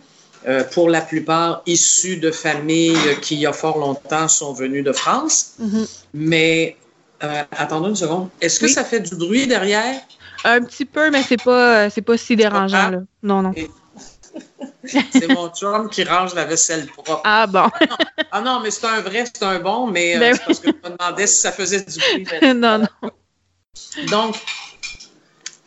euh, 0.48 0.64
pour 0.64 0.88
la 0.88 1.00
plupart 1.02 1.62
issus 1.66 2.16
de 2.16 2.30
familles 2.30 2.96
qui, 3.20 3.34
il 3.34 3.40
y 3.40 3.46
a 3.46 3.52
fort 3.52 3.78
longtemps, 3.78 4.28
sont 4.28 4.52
venues 4.52 4.82
de 4.82 4.92
France. 4.92 5.54
Mm-hmm. 5.60 5.88
Mais 6.14 6.76
attendez 7.20 7.90
une 7.90 7.96
seconde. 7.96 8.28
Est-ce 8.40 8.58
que 8.58 8.68
ça 8.68 8.84
fait 8.84 9.00
du 9.00 9.14
bruit 9.14 9.46
derrière? 9.46 10.00
Un 10.44 10.62
petit 10.62 10.86
peu, 10.86 11.10
mais 11.10 11.22
c'est 11.22 11.42
pas, 11.42 11.90
c'est 11.90 12.00
pas 12.00 12.16
si 12.16 12.34
dérangeant. 12.36 12.88
Là. 12.90 13.02
Non, 13.22 13.42
non. 13.42 13.52
C'est 14.84 15.28
mon 15.28 15.48
chum 15.50 15.88
qui 15.90 16.04
range 16.04 16.34
la 16.34 16.44
vaisselle 16.44 16.86
propre. 16.86 17.20
Ah 17.24 17.46
bon. 17.46 17.68
ah 18.32 18.40
non, 18.40 18.60
mais 18.60 18.70
c'est 18.70 18.86
un 18.86 19.00
vrai, 19.00 19.24
c'est 19.26 19.42
un 19.42 19.58
bon, 19.58 19.86
mais 19.86 20.16
euh, 20.16 20.20
ben 20.20 20.38
parce 20.38 20.58
que 20.60 20.68
je 20.68 20.90
me 20.90 20.96
demandais 20.96 21.26
si 21.26 21.40
ça 21.40 21.52
faisait 21.52 21.82
du 21.82 21.98
bruit. 21.98 22.26
non, 22.54 22.78
non. 22.78 22.88
Donc, 24.10 24.36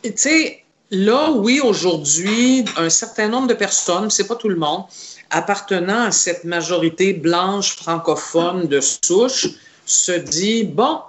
tu 0.02 0.12
sais, 0.16 0.64
là, 0.90 1.30
oui, 1.30 1.60
aujourd'hui, 1.60 2.64
un 2.76 2.90
certain 2.90 3.28
nombre 3.28 3.46
de 3.46 3.54
personnes, 3.54 4.10
c'est 4.10 4.26
pas 4.26 4.36
tout 4.36 4.48
le 4.48 4.56
monde, 4.56 4.84
appartenant 5.30 6.04
à 6.04 6.10
cette 6.10 6.44
majorité 6.44 7.12
blanche 7.12 7.76
francophone 7.76 8.66
de 8.66 8.80
souche, 8.80 9.48
se 9.86 10.12
dit, 10.12 10.64
bon, 10.64 11.00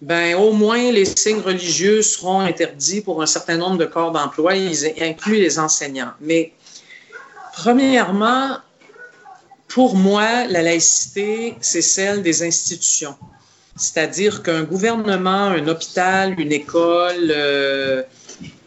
ben 0.00 0.36
au 0.36 0.52
moins 0.52 0.92
les 0.92 1.04
signes 1.04 1.40
religieux 1.40 2.02
seront 2.02 2.40
interdits 2.40 3.00
pour 3.00 3.20
un 3.20 3.26
certain 3.26 3.56
nombre 3.56 3.78
de 3.78 3.84
corps 3.84 4.12
d'emploi, 4.12 4.54
ils 4.54 4.86
incluent 5.00 5.40
les 5.40 5.58
enseignants. 5.58 6.12
Mais 6.20 6.52
premièrement, 7.58 8.58
pour 9.66 9.96
moi, 9.96 10.46
la 10.46 10.62
laïcité, 10.62 11.56
c'est 11.60 11.82
celle 11.82 12.22
des 12.22 12.44
institutions. 12.44 13.16
C'est-à-dire 13.76 14.44
qu'un 14.44 14.62
gouvernement, 14.62 15.46
un 15.58 15.66
hôpital, 15.66 16.38
une 16.38 16.52
école, 16.52 17.32
euh, 17.34 18.02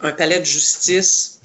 un 0.02 0.12
palais 0.12 0.40
de 0.40 0.46
justice 0.46 1.40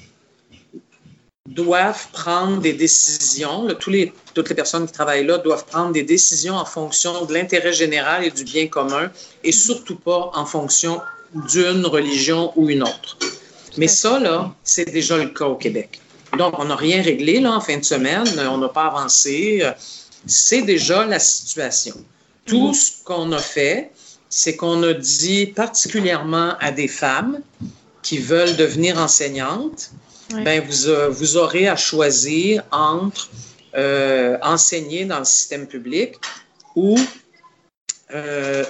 doivent 1.46 2.08
prendre 2.12 2.60
des 2.60 2.72
décisions. 2.72 3.68
tous 3.78 3.90
les, 3.90 4.12
toutes 4.34 4.48
les 4.48 4.56
personnes 4.56 4.86
qui 4.86 4.92
travaillent 4.92 5.26
là 5.26 5.38
doivent 5.38 5.66
prendre 5.66 5.92
des 5.92 6.02
décisions 6.02 6.56
en 6.56 6.64
fonction 6.64 7.26
de 7.26 7.32
l'intérêt 7.32 7.72
général 7.72 8.24
et 8.24 8.32
du 8.32 8.42
bien 8.42 8.66
commun 8.66 9.10
et 9.44 9.52
surtout 9.52 9.96
pas 9.96 10.30
en 10.34 10.46
fonction 10.46 11.00
d'une 11.52 11.86
religion 11.86 12.52
ou 12.56 12.68
une 12.70 12.82
autre. 12.82 13.16
Mais 13.78 13.88
ça, 13.88 14.18
là, 14.18 14.52
c'est 14.64 14.90
déjà 14.90 15.16
le 15.16 15.28
cas 15.28 15.46
au 15.46 15.54
Québec. 15.54 16.00
Donc, 16.36 16.58
on 16.58 16.66
n'a 16.66 16.76
rien 16.76 17.02
réglé 17.02 17.40
là, 17.40 17.52
en 17.52 17.60
fin 17.60 17.76
de 17.76 17.84
semaine, 17.84 18.24
on 18.38 18.58
n'a 18.58 18.68
pas 18.68 18.86
avancé. 18.86 19.62
C'est 20.26 20.62
déjà 20.62 21.06
la 21.06 21.18
situation. 21.18 21.94
Tout 22.46 22.68
mhm. 22.68 22.74
ce 22.74 22.90
qu'on 23.04 23.32
a 23.32 23.38
fait, 23.38 23.90
c'est 24.28 24.56
qu'on 24.56 24.82
a 24.82 24.92
dit 24.92 25.46
particulièrement 25.46 26.54
à 26.60 26.70
des 26.70 26.88
femmes 26.88 27.40
qui 28.02 28.18
veulent 28.18 28.56
devenir 28.56 28.98
enseignantes, 28.98 29.90
ben 30.30 30.60
vous, 30.60 30.88
euh, 30.88 31.08
vous 31.08 31.36
aurez 31.36 31.68
à 31.68 31.76
choisir 31.76 32.62
entre 32.72 33.30
euh, 33.76 34.36
enseigner 34.42 35.04
dans 35.04 35.20
le 35.20 35.24
système 35.24 35.66
public 35.66 36.14
ou 36.74 36.98
euh, 38.14 38.64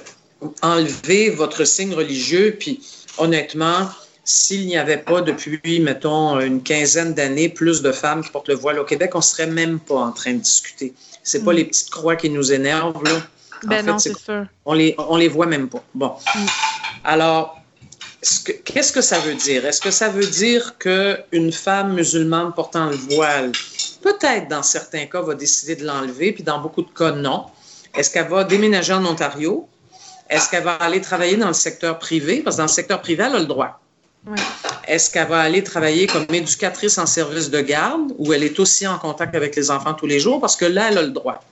enlever 0.62 1.30
votre 1.30 1.64
signe 1.64 1.94
religieux. 1.94 2.56
Puis 2.58 2.80
honnêtement, 3.18 3.88
s'il 4.26 4.66
n'y 4.66 4.76
avait 4.76 4.99
pas 4.99 5.23
depuis, 5.23 5.78
mettons, 5.80 6.40
une 6.40 6.61
quinzaine 6.61 7.14
d'années, 7.14 7.49
plus 7.49 7.80
de 7.80 7.92
femmes 7.92 8.25
qui 8.25 8.30
portent 8.30 8.49
le 8.49 8.56
voile 8.56 8.80
au 8.80 8.85
Québec, 8.85 9.12
on 9.14 9.18
ne 9.18 9.23
serait 9.23 9.47
même 9.47 9.78
pas 9.78 9.95
en 9.95 10.11
train 10.11 10.35
de 10.35 10.40
discuter. 10.40 10.95
Ce 11.23 11.38
pas 11.38 11.52
mm. 11.52 11.56
les 11.56 11.64
petites 11.64 11.90
croix 11.90 12.16
qui 12.16 12.28
nous 12.28 12.52
énervent, 12.52 13.02
là. 13.04 13.23
Ben 13.62 13.87
non, 13.87 13.99
c'est 13.99 14.18
sûr. 14.18 14.47
On 14.64 14.75
les, 14.75 14.97
on 14.99 15.16
les 15.16 15.28
voit 15.28 15.47
même 15.47 15.68
pas. 15.68 15.83
Bon. 15.95 16.16
Mm. 16.35 16.47
Alors, 17.04 17.61
qu'est-ce 18.64 18.92
que 18.92 19.00
ça 19.00 19.21
veut 19.21 19.35
dire? 19.35 19.64
Est-ce 19.64 19.80
que 19.80 19.92
ça 19.92 20.09
veut 20.09 20.26
dire 20.26 20.76
qu'une 20.76 21.52
femme 21.52 21.95
musulmane 21.95 22.52
portant 22.52 22.87
le 22.87 22.97
voile, 22.97 23.52
peut-être 24.02 24.49
dans 24.49 24.64
certains 24.64 25.06
cas, 25.06 25.23
va 25.23 25.37
décider 25.37 25.76
de 25.76 25.87
l'enlever, 25.87 26.33
puis 26.33 26.42
dans 26.42 26.59
beaucoup 26.59 26.83
de 26.83 26.90
cas, 26.90 27.12
non? 27.12 27.47
Est-ce 27.95 28.11
qu'elle 28.11 28.26
va 28.26 28.42
déménager 28.42 28.92
en 28.92 29.06
Ontario? 29.06 29.68
Est-ce 30.28 30.50
qu'elle 30.50 30.64
va 30.64 30.75
aller 30.75 31.00
travailler 31.00 31.37
dans 31.37 31.47
le 31.47 31.54
secteur 31.54 32.00
privé? 32.00 32.42
Parce 32.42 32.56
que 32.56 32.62
dans 32.62 32.66
le 32.66 32.73
secteur 32.73 33.00
privé, 33.00 33.23
elle 33.25 33.37
a 33.37 33.38
le 33.38 33.47
droit. 33.47 33.80
Est-ce 34.87 35.11
qu'elle 35.11 35.28
va 35.28 35.40
aller 35.40 35.62
travailler 35.62 36.06
comme 36.06 36.26
éducatrice 36.33 36.99
en 36.99 37.06
service 37.06 37.50
de 37.50 37.61
garde, 37.61 38.12
où 38.18 38.33
elle 38.33 38.42
est 38.42 38.59
aussi 38.59 38.87
en 38.87 38.99
contact 38.99 39.35
avec 39.35 39.56
les 39.56 39.71
enfants 39.71 39.95
tous 39.95 40.06
les 40.06 40.21
jours? 40.21 40.40
Parce 40.40 40.56
que 40.56 40.64
là, 40.64 40.88
elle 40.90 40.99
a 40.99 41.02
le 41.02 41.11
droit. 41.11 41.42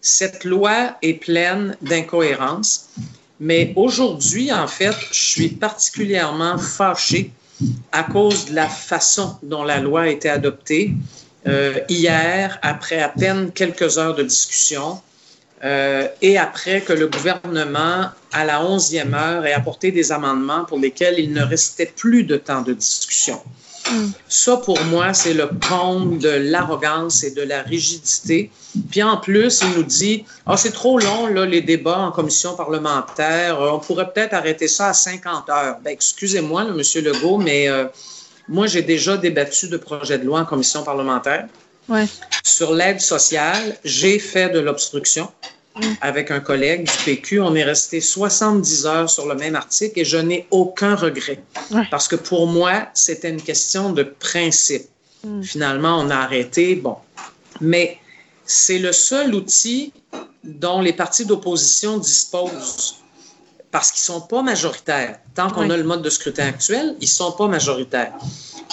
Cette 0.00 0.44
loi 0.44 0.96
est 1.02 1.14
pleine 1.14 1.76
d'incohérences. 1.82 2.90
Mais 3.40 3.72
aujourd'hui, 3.76 4.52
en 4.52 4.66
fait, 4.66 4.94
je 5.12 5.22
suis 5.22 5.48
particulièrement 5.48 6.58
fâchée 6.58 7.30
à 7.92 8.02
cause 8.02 8.46
de 8.46 8.54
la 8.54 8.68
façon 8.68 9.36
dont 9.42 9.64
la 9.64 9.80
loi 9.80 10.02
a 10.02 10.08
été 10.08 10.28
adoptée. 10.28 10.92
Euh, 11.46 11.78
hier, 11.88 12.58
après 12.62 13.00
à 13.00 13.08
peine 13.08 13.52
quelques 13.52 13.98
heures 13.98 14.14
de 14.14 14.24
discussion, 14.24 15.00
euh, 15.64 16.06
et 16.22 16.38
après 16.38 16.80
que 16.82 16.92
le 16.92 17.08
gouvernement, 17.08 18.10
à 18.32 18.44
la 18.44 18.64
onzième 18.64 19.14
heure, 19.14 19.44
ait 19.46 19.52
apporté 19.52 19.90
des 19.90 20.12
amendements 20.12 20.64
pour 20.64 20.78
lesquels 20.78 21.18
il 21.18 21.32
ne 21.32 21.42
restait 21.42 21.92
plus 21.94 22.24
de 22.24 22.36
temps 22.36 22.62
de 22.62 22.72
discussion. 22.72 23.40
Ça, 24.28 24.58
pour 24.58 24.78
moi, 24.84 25.14
c'est 25.14 25.32
le 25.32 25.48
compte 25.68 26.18
de 26.18 26.28
l'arrogance 26.28 27.22
et 27.24 27.30
de 27.30 27.42
la 27.42 27.62
rigidité. 27.62 28.50
Puis 28.90 29.02
en 29.02 29.16
plus, 29.16 29.62
il 29.62 29.78
nous 29.78 29.82
dit 29.82 30.24
Ah, 30.46 30.56
c'est 30.56 30.72
trop 30.72 30.98
long, 30.98 31.26
là, 31.26 31.46
les 31.46 31.62
débats 31.62 31.98
en 31.98 32.12
commission 32.12 32.54
parlementaire. 32.54 33.60
Euh, 33.60 33.70
on 33.70 33.78
pourrait 33.78 34.12
peut-être 34.12 34.34
arrêter 34.34 34.68
ça 34.68 34.88
à 34.88 34.94
50 34.94 35.48
heures. 35.48 35.78
Ben, 35.82 35.90
excusez-moi, 35.90 36.66
M. 36.68 36.82
Legault, 37.02 37.38
mais 37.38 37.68
euh, 37.68 37.86
moi, 38.48 38.66
j'ai 38.66 38.82
déjà 38.82 39.16
débattu 39.16 39.68
de 39.68 39.78
projets 39.78 40.18
de 40.18 40.24
loi 40.24 40.40
en 40.40 40.44
commission 40.44 40.82
parlementaire. 40.82 41.46
Sur 42.42 42.74
l'aide 42.74 43.00
sociale, 43.00 43.78
j'ai 43.84 44.18
fait 44.18 44.50
de 44.50 44.58
l'obstruction 44.58 45.30
avec 46.00 46.30
un 46.30 46.40
collègue 46.40 46.84
du 46.84 47.04
PQ. 47.04 47.40
On 47.40 47.54
est 47.54 47.64
resté 47.64 48.00
70 48.00 48.86
heures 48.86 49.10
sur 49.10 49.26
le 49.26 49.34
même 49.34 49.54
article 49.54 50.00
et 50.00 50.04
je 50.04 50.16
n'ai 50.16 50.46
aucun 50.50 50.94
regret. 50.94 51.42
Parce 51.90 52.08
que 52.08 52.16
pour 52.16 52.46
moi, 52.46 52.88
c'était 52.94 53.30
une 53.30 53.42
question 53.42 53.92
de 53.92 54.02
principe. 54.02 54.88
Mm. 55.24 55.42
Finalement, 55.42 55.98
on 56.00 56.10
a 56.10 56.16
arrêté. 56.16 56.74
Bon. 56.74 56.96
Mais 57.60 57.98
c'est 58.44 58.78
le 58.78 58.92
seul 58.92 59.34
outil 59.34 59.92
dont 60.44 60.80
les 60.80 60.92
partis 60.92 61.26
d'opposition 61.26 61.98
disposent 61.98 62.96
parce 63.70 63.92
qu'ils 63.92 64.12
ne 64.12 64.18
sont 64.20 64.26
pas 64.26 64.42
majoritaires. 64.42 65.18
Tant 65.34 65.50
qu'on 65.50 65.68
a 65.70 65.76
le 65.76 65.84
mode 65.84 66.02
de 66.02 66.10
scrutin 66.10 66.46
actuel, 66.46 66.96
ils 67.00 67.04
ne 67.04 67.08
sont 67.08 67.32
pas 67.32 67.48
majoritaires. 67.48 68.14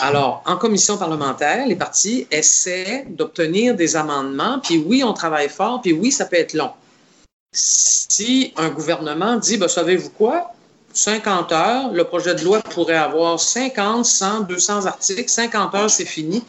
Alors, 0.02 0.44
en 0.46 0.58
commission 0.58 0.98
parlementaire, 0.98 1.66
les 1.68 1.76
partis 1.76 2.28
essaient 2.32 3.06
d'obtenir 3.10 3.76
des 3.76 3.96
amendements, 3.96 4.60
puis 4.60 4.78
oui, 4.78 5.04
on 5.04 5.14
travaille 5.14 5.50
fort, 5.50 5.82
puis 5.82 5.94
oui, 5.94 6.12
ça 6.12 6.26
peut 6.26 6.36
être 6.36 6.54
long 6.54 6.72
si 7.56 8.54
un 8.58 8.70
gouvernement 8.70 9.38
dit, 9.38 9.58
ben, 9.58 9.68
savez-vous 9.68 10.10
quoi? 10.10 10.52
50 10.94 11.52
heures, 11.52 11.92
le 11.92 12.04
projet 12.04 12.36
de 12.36 12.44
loi 12.44 12.62
pourrait 12.62 12.96
avoir 12.96 13.40
50, 13.40 14.06
100, 14.06 14.42
200 14.42 14.86
articles, 14.86 15.30
50 15.30 15.76
heures, 15.76 15.90
c'est 15.90 16.06
fini. 16.06 16.44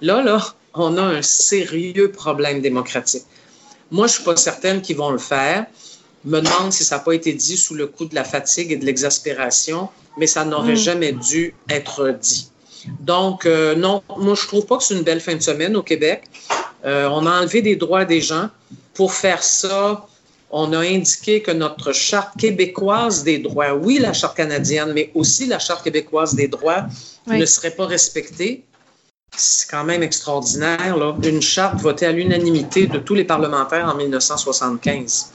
Là, 0.00 0.22
là, 0.22 0.42
on 0.74 0.96
a 0.96 1.02
un 1.02 1.22
sérieux 1.22 2.10
problème 2.10 2.60
démocratique. 2.60 3.24
Moi, 3.90 4.06
je 4.06 4.12
ne 4.12 4.16
suis 4.16 4.24
pas 4.24 4.36
certaine 4.36 4.80
qu'ils 4.80 4.96
vont 4.96 5.10
le 5.10 5.18
faire. 5.18 5.66
Je 6.24 6.30
me 6.30 6.40
demande 6.40 6.72
si 6.72 6.84
ça 6.84 6.96
n'a 6.96 7.02
pas 7.02 7.12
été 7.12 7.32
dit 7.32 7.56
sous 7.56 7.74
le 7.74 7.86
coup 7.86 8.06
de 8.06 8.14
la 8.14 8.24
fatigue 8.24 8.72
et 8.72 8.76
de 8.76 8.86
l'exaspération, 8.86 9.90
mais 10.16 10.26
ça 10.26 10.44
n'aurait 10.44 10.72
mm. 10.72 10.76
jamais 10.76 11.12
dû 11.12 11.54
être 11.68 12.10
dit. 12.10 12.51
Donc, 13.00 13.46
euh, 13.46 13.74
non, 13.74 14.02
moi, 14.16 14.34
je 14.34 14.42
ne 14.42 14.48
trouve 14.48 14.66
pas 14.66 14.78
que 14.78 14.84
c'est 14.84 14.94
une 14.94 15.02
belle 15.02 15.20
fin 15.20 15.34
de 15.34 15.42
semaine 15.42 15.76
au 15.76 15.82
Québec. 15.82 16.24
Euh, 16.84 17.08
on 17.10 17.26
a 17.26 17.40
enlevé 17.40 17.62
des 17.62 17.76
droits 17.76 18.04
des 18.04 18.20
gens. 18.20 18.48
Pour 18.94 19.12
faire 19.12 19.42
ça, 19.42 20.06
on 20.50 20.72
a 20.72 20.80
indiqué 20.80 21.40
que 21.40 21.50
notre 21.50 21.92
charte 21.92 22.36
québécoise 22.38 23.24
des 23.24 23.38
droits, 23.38 23.74
oui, 23.74 23.98
la 23.98 24.12
charte 24.12 24.36
canadienne, 24.36 24.92
mais 24.94 25.10
aussi 25.14 25.46
la 25.46 25.58
charte 25.58 25.82
québécoise 25.82 26.34
des 26.34 26.48
droits 26.48 26.86
ne 27.26 27.44
serait 27.46 27.70
pas 27.70 27.86
respectée. 27.86 28.64
C'est 29.34 29.70
quand 29.70 29.84
même 29.84 30.02
extraordinaire, 30.02 30.94
là. 30.98 31.16
Une 31.22 31.40
charte 31.40 31.80
votée 31.80 32.04
à 32.04 32.12
l'unanimité 32.12 32.86
de 32.86 32.98
tous 32.98 33.14
les 33.14 33.24
parlementaires 33.24 33.88
en 33.88 33.94
1975. 33.94 35.32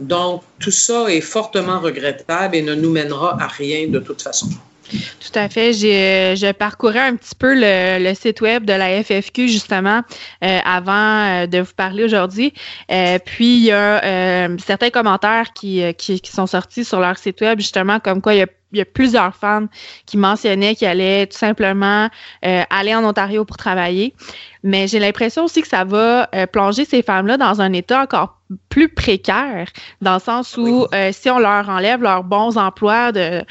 Donc, 0.00 0.42
tout 0.60 0.70
ça 0.70 1.10
est 1.10 1.22
fortement 1.22 1.80
regrettable 1.80 2.54
et 2.54 2.62
ne 2.62 2.74
nous 2.74 2.90
mènera 2.90 3.42
à 3.42 3.46
rien 3.46 3.88
de 3.88 4.00
toute 4.00 4.20
façon. 4.20 4.48
Tout 4.90 5.38
à 5.38 5.48
fait. 5.48 5.72
J'ai, 5.72 6.34
je 6.36 6.52
parcourais 6.52 7.00
un 7.00 7.16
petit 7.16 7.34
peu 7.34 7.54
le, 7.54 8.14
site 8.14 8.40
web 8.40 8.64
de 8.64 8.72
la 8.72 9.02
FFQ 9.02 9.48
justement 9.48 10.02
euh, 10.44 10.58
avant 10.64 11.42
euh, 11.42 11.46
de 11.46 11.58
vous 11.58 11.74
parler 11.76 12.04
aujourd'hui. 12.04 12.52
Euh, 12.90 13.18
puis 13.24 13.56
il 13.56 13.64
y 13.64 13.72
a 13.72 14.48
certains 14.58 14.90
commentaires 14.90 15.52
qui, 15.52 15.82
qui, 15.94 16.20
qui, 16.20 16.30
sont 16.32 16.46
sortis 16.46 16.84
sur 16.84 17.00
leur 17.00 17.18
site 17.18 17.40
web 17.40 17.58
justement 17.60 18.00
comme 18.00 18.20
quoi 18.22 18.34
il 18.34 18.38
y 18.38 18.42
a 18.42 18.46
il 18.72 18.78
y 18.78 18.82
a 18.82 18.84
plusieurs 18.84 19.34
femmes 19.34 19.68
qui 20.06 20.16
mentionnaient 20.16 20.74
qu'ils 20.74 20.88
allaient 20.88 21.26
tout 21.26 21.38
simplement 21.38 22.08
euh, 22.44 22.62
aller 22.70 22.94
en 22.94 23.04
Ontario 23.04 23.44
pour 23.44 23.56
travailler. 23.56 24.14
Mais 24.62 24.88
j'ai 24.88 24.98
l'impression 24.98 25.44
aussi 25.44 25.62
que 25.62 25.68
ça 25.68 25.84
va 25.84 26.28
euh, 26.34 26.46
plonger 26.46 26.84
ces 26.84 27.02
femmes-là 27.02 27.36
dans 27.36 27.60
un 27.60 27.72
état 27.72 28.02
encore 28.02 28.37
plus 28.68 28.88
précaire, 28.88 29.68
dans 30.00 30.14
le 30.14 30.20
sens 30.20 30.56
où 30.56 30.86
euh, 30.94 31.10
si 31.12 31.30
on 31.30 31.38
leur 31.38 31.68
enlève 31.68 32.02
leurs 32.02 32.24
bons 32.24 32.56
emplois 32.56 33.12
de, 33.12 33.44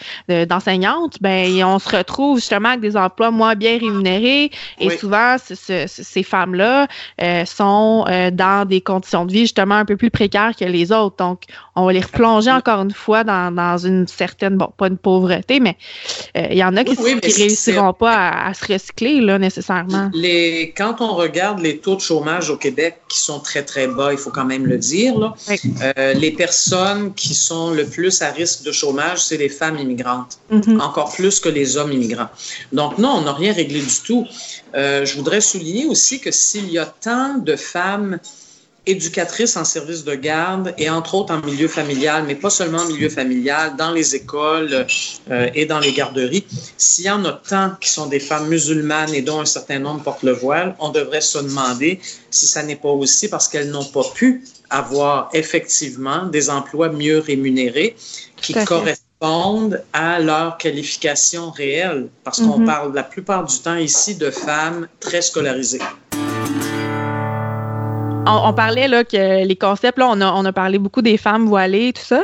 d'enseignantes, 0.45 1.17
ben 1.21 1.63
on 1.63 1.79
se 1.79 1.95
retrouve 1.95 2.37
justement 2.37 2.69
avec 2.69 2.81
des 2.81 2.97
emplois 2.97 3.31
moins 3.31 3.55
bien 3.55 3.77
rémunérés. 3.77 4.51
Et 4.79 4.89
souvent 4.97 5.35
ces 5.37 6.23
femmes-là 6.23 6.87
sont 7.45 8.05
dans 8.33 8.67
des 8.67 8.81
conditions 8.81 9.25
de 9.25 9.31
vie 9.31 9.41
justement 9.41 9.75
un 9.75 9.85
peu 9.85 9.97
plus 9.97 10.11
précaires 10.11 10.55
que 10.55 10.65
les 10.65 10.91
autres. 10.91 11.17
Donc 11.17 11.43
on 11.75 11.85
va 11.85 11.93
les 11.93 12.01
replonger 12.01 12.51
encore 12.51 12.81
une 12.81 12.91
fois 12.91 13.23
dans, 13.23 13.53
dans 13.53 13.77
une 13.77 14.07
certaine 14.07 14.57
bon 14.57 14.67
pas 14.77 14.87
une 14.87 14.97
pauvreté, 14.97 15.59
mais 15.59 15.77
euh, 16.37 16.47
il 16.51 16.57
y 16.57 16.63
en 16.63 16.75
a 16.75 16.83
qui 16.83 16.91
ne 16.91 17.35
réussiront 17.35 17.93
pas 17.93 18.29
à, 18.29 18.53
se 18.53 18.71
recycler 18.71 19.21
là, 19.21 19.39
nécessairement. 19.39 20.09
Les, 20.13 20.73
quand 20.75 21.01
on 21.01 21.15
regarde 21.15 21.59
les 21.59 21.77
taux 21.77 21.95
de 21.95 22.01
chômage 22.01 22.49
au 22.49 22.57
Québec, 22.57 22.97
qui 23.09 23.19
sont 23.19 23.39
très, 23.39 23.63
très 23.63 23.87
bas, 23.87 24.11
il 24.11 24.17
faut 24.17 24.29
quand 24.29 24.45
même 24.45 24.65
le 24.65 24.77
dire, 24.77 24.86
là, 24.93 25.35
euh, 25.49 26.13
les 26.13 26.31
personnes 26.31 27.13
qui 27.13 27.33
sont 27.33 27.71
le 27.71 27.85
plus 27.85 28.21
à 28.21 28.31
risque 28.31 28.63
de 28.63 28.71
chômage, 28.71 29.23
c'est 29.23 29.37
les 29.37 29.49
femmes 29.49 29.77
immigrantes, 29.77 30.39
mm-hmm. 30.51 30.79
encore 30.81 31.11
plus 31.13 31.39
que 31.39 31.49
les 31.49 31.77
hommes 31.77 31.91
immigrants. 31.91 32.29
Donc 32.71 32.97
non, 32.97 33.15
on 33.17 33.21
n'a 33.21 33.33
rien 33.33 33.53
réglé 33.53 33.81
du 33.81 33.99
tout. 34.05 34.25
Euh, 34.75 35.05
je 35.05 35.15
voudrais 35.15 35.41
souligner 35.41 35.85
aussi 35.85 36.19
que 36.19 36.31
s'il 36.31 36.69
y 36.71 36.77
a 36.77 36.85
tant 36.85 37.37
de 37.37 37.55
femmes 37.55 38.19
éducatrices 38.87 39.57
en 39.57 39.65
service 39.65 40.03
de 40.03 40.15
garde 40.15 40.73
et 40.77 40.89
entre 40.89 41.15
autres 41.15 41.33
en 41.33 41.45
milieu 41.45 41.67
familial, 41.67 42.23
mais 42.25 42.35
pas 42.35 42.49
seulement 42.49 42.79
en 42.79 42.85
milieu 42.85 43.09
familial, 43.09 43.75
dans 43.77 43.91
les 43.91 44.15
écoles 44.15 44.87
euh, 45.29 45.49
et 45.53 45.65
dans 45.65 45.79
les 45.79 45.91
garderies. 45.91 46.45
S'il 46.77 47.05
y 47.05 47.09
en 47.09 47.23
a 47.25 47.33
tant 47.33 47.71
qui 47.79 47.89
sont 47.89 48.07
des 48.07 48.19
femmes 48.19 48.47
musulmanes 48.47 49.13
et 49.13 49.21
dont 49.21 49.41
un 49.41 49.45
certain 49.45 49.79
nombre 49.79 50.01
portent 50.01 50.23
le 50.23 50.31
voile, 50.31 50.75
on 50.79 50.89
devrait 50.89 51.21
se 51.21 51.37
demander 51.37 51.99
si 52.31 52.47
ça 52.47 52.63
n'est 52.63 52.75
pas 52.75 52.89
aussi 52.89 53.27
parce 53.27 53.47
qu'elles 53.47 53.69
n'ont 53.69 53.85
pas 53.85 54.05
pu 54.15 54.43
avoir 54.69 55.29
effectivement 55.33 56.25
des 56.25 56.49
emplois 56.49 56.89
mieux 56.89 57.19
rémunérés 57.19 57.95
qui 58.37 58.53
correspondent 58.65 59.83
à 59.93 60.19
leur 60.19 60.57
qualification 60.57 61.49
réelle, 61.51 62.07
parce 62.23 62.39
qu'on 62.39 62.59
mm-hmm. 62.59 62.65
parle 62.65 62.93
la 62.93 63.03
plupart 63.03 63.45
du 63.45 63.57
temps 63.59 63.75
ici 63.75 64.15
de 64.15 64.29
femmes 64.29 64.87
très 64.99 65.21
scolarisées 65.21 65.81
on, 68.27 68.53
parlait 68.53 68.87
que 69.05 69.45
les 69.45 69.55
concepts, 69.55 69.97
là, 69.97 70.09
on 70.09 70.45
a, 70.45 70.53
parlé 70.53 70.79
beaucoup 70.79 71.01
des 71.01 71.17
femmes 71.17 71.45
voilées, 71.45 71.93
tout 71.93 72.01
ça. 72.01 72.23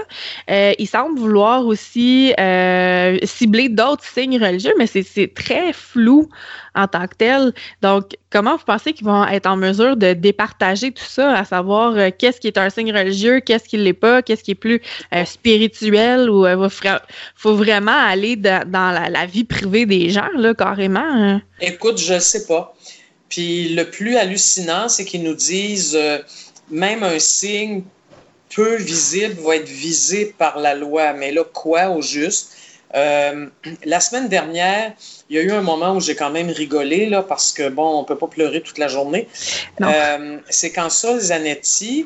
Euh, 0.50 0.74
ils 0.80 0.88
semblent 0.88 1.20
vouloir 1.20 1.66
aussi 1.66 2.34
euh, 2.40 3.18
cibler 3.24 3.70
d'autres 3.70 4.04
signes 4.04 4.42
religieux, 4.44 4.74
mais 4.78 4.88
c'est 4.88 5.34
très 5.34 5.74
flou 5.74 6.30
en 6.76 6.88
tant 6.88 7.08
que 7.08 7.16
tel. 7.16 7.54
Donc, 7.82 8.16
comment 8.32 8.56
vous 8.56 8.64
pensez 8.66 8.94
qu'ils 8.94 9.06
vont 9.06 9.26
être 9.26 9.46
en 9.46 9.58
mesure 9.58 9.96
de 9.96 10.14
départager 10.14 10.92
tout 10.92 11.04
ça, 11.04 11.38
à 11.38 11.46
savoir 11.46 11.96
euh, 11.96 12.10
qu'est-ce 12.18 12.40
qui 12.40 12.48
est 12.48 12.58
un 12.58 12.70
signe 12.70 12.92
religieux, 12.92 13.40
qu'est-ce 13.40 13.70
qui 13.70 13.78
ne 13.78 13.84
l'est 13.84 13.94
pas, 13.94 14.22
qu'est-ce 14.22 14.44
qui 14.44 14.52
est 14.52 14.56
plus 14.56 14.82
spirituel 15.26 16.30
ou 16.30 16.48
il 16.48 16.70
faut 17.36 17.56
vraiment 17.56 17.92
aller 17.92 18.36
dans 18.36 18.64
la, 18.72 19.10
la, 19.10 19.26
vie 19.26 19.44
privée 19.44 19.86
des 19.86 20.10
gens, 20.10 20.30
là, 20.36 20.54
carrément? 20.54 21.00
Hein? 21.04 21.42
Écoute, 21.62 21.98
je 21.98 22.16
ne 22.16 22.20
sais 22.20 22.46
pas. 22.46 22.74
Puis 23.34 23.70
le 23.70 23.90
plus 23.90 24.16
hallucinant, 24.16 24.90
c'est 24.90 25.06
qu'ils 25.06 25.24
nous 25.24 25.34
disent 25.34 25.96
euh, 25.96 26.20
même 26.70 27.02
un 27.02 27.18
signe 27.18 27.82
peu 28.56 28.76
visible 28.76 29.42
va 29.42 29.56
être 29.56 29.68
visé 29.68 30.36
par 30.38 30.60
la 30.60 30.76
loi. 30.76 31.14
Mais 31.14 31.32
là, 31.32 31.44
quoi 31.44 31.90
au 31.90 32.00
juste? 32.00 32.52
Euh, 32.94 33.48
la 33.86 34.00
semaine 34.00 34.30
dernière, 34.30 34.94
il 35.32 35.38
y 35.38 35.40
a 35.40 35.42
eu 35.42 35.52
un 35.52 35.64
moment 35.64 35.96
où 35.96 36.00
j'ai 36.00 36.16
quand 36.16 36.30
même 36.30 36.52
rigolé, 36.52 37.08
là, 37.08 37.24
parce 37.24 37.52
que, 37.52 37.70
bon, 37.70 37.98
on 37.98 38.02
ne 38.02 38.06
peut 38.06 38.20
pas 38.20 38.28
pleurer 38.28 38.62
toute 38.62 38.78
la 38.78 38.88
journée. 38.88 39.28
Euh, 39.82 40.38
c'est 40.52 40.72
quand 40.72 40.92
Sol 40.92 41.20
Zanetti, 41.20 42.06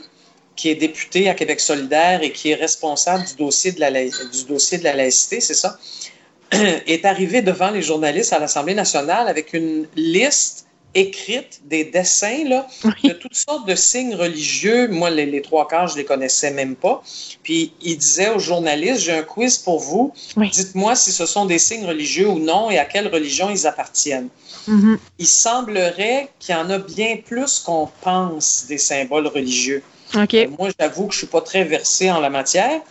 qui 0.56 0.70
est 0.70 0.76
député 0.76 1.28
à 1.28 1.34
Québec 1.34 1.60
solidaire 1.60 2.24
et 2.24 2.32
qui 2.32 2.52
est 2.52 2.56
responsable 2.56 3.26
du 3.26 3.36
dossier 3.36 3.74
de 3.74 3.82
la, 3.82 3.92
du 3.92 4.46
dossier 4.48 4.78
de 4.78 4.86
la 4.86 4.96
laïcité, 4.96 5.42
c'est 5.42 5.56
ça, 5.56 5.78
est 6.52 7.04
arrivé 7.04 7.42
devant 7.42 7.72
les 7.72 7.82
journalistes 7.82 8.32
à 8.32 8.40
l'Assemblée 8.40 8.76
nationale 8.76 9.28
avec 9.28 9.52
une 9.52 9.88
liste 9.98 10.67
écrite 10.98 11.62
des 11.66 11.86
dessins 11.86 12.44
là, 12.46 12.68
de 13.04 13.14
toutes 13.14 13.36
sortes 13.36 13.68
de 13.68 13.76
signes 13.76 14.16
religieux. 14.16 14.88
Moi, 14.88 15.12
les, 15.12 15.42
trois 15.44 15.68
quarts, 15.68 15.88
je 15.88 15.98
les 15.98 16.06
connaissais 16.06 16.52
même 16.52 16.76
pas. 16.76 17.04
Puis 17.44 17.72
il 17.82 17.98
disait 17.98 18.30
aux 18.30 18.40
journalistes, 18.40 19.02
j'ai 19.02 19.14
un 19.14 19.22
quiz 19.22 19.60
pour 19.60 19.80
vous. 19.80 20.12
Dites-moi 20.36 20.96
si 20.96 21.12
ce 21.12 21.26
sont 21.28 21.46
des 21.46 21.60
signes 21.60 21.86
religieux 21.86 22.28
ou 22.28 22.40
non 22.40 22.72
et 22.72 22.80
à 22.80 22.86
quelle 22.86 23.08
religion 23.08 23.50
ils 23.50 23.68
appartiennent. 23.68 24.30
Mm-hmm. 24.68 24.98
Il 25.20 25.28
semblerait 25.28 26.30
qu'il 26.40 26.56
y 26.56 26.58
en 26.58 26.70
a 26.72 26.80
bien 26.80 27.18
plus 27.24 27.60
qu'on 27.60 27.88
pense 28.02 28.66
des 28.68 28.80
symboles 28.80 29.28
religieux. 29.28 29.84
Euh, 30.16 30.48
moi, 30.58 30.70
j'avoue 30.80 31.08
que 31.08 31.14
je 31.14 31.20
suis 31.20 31.28
pas 31.28 31.42
très 31.42 31.64
versé 31.64 32.10
en 32.10 32.20
la 32.20 32.30
matière, 32.30 32.82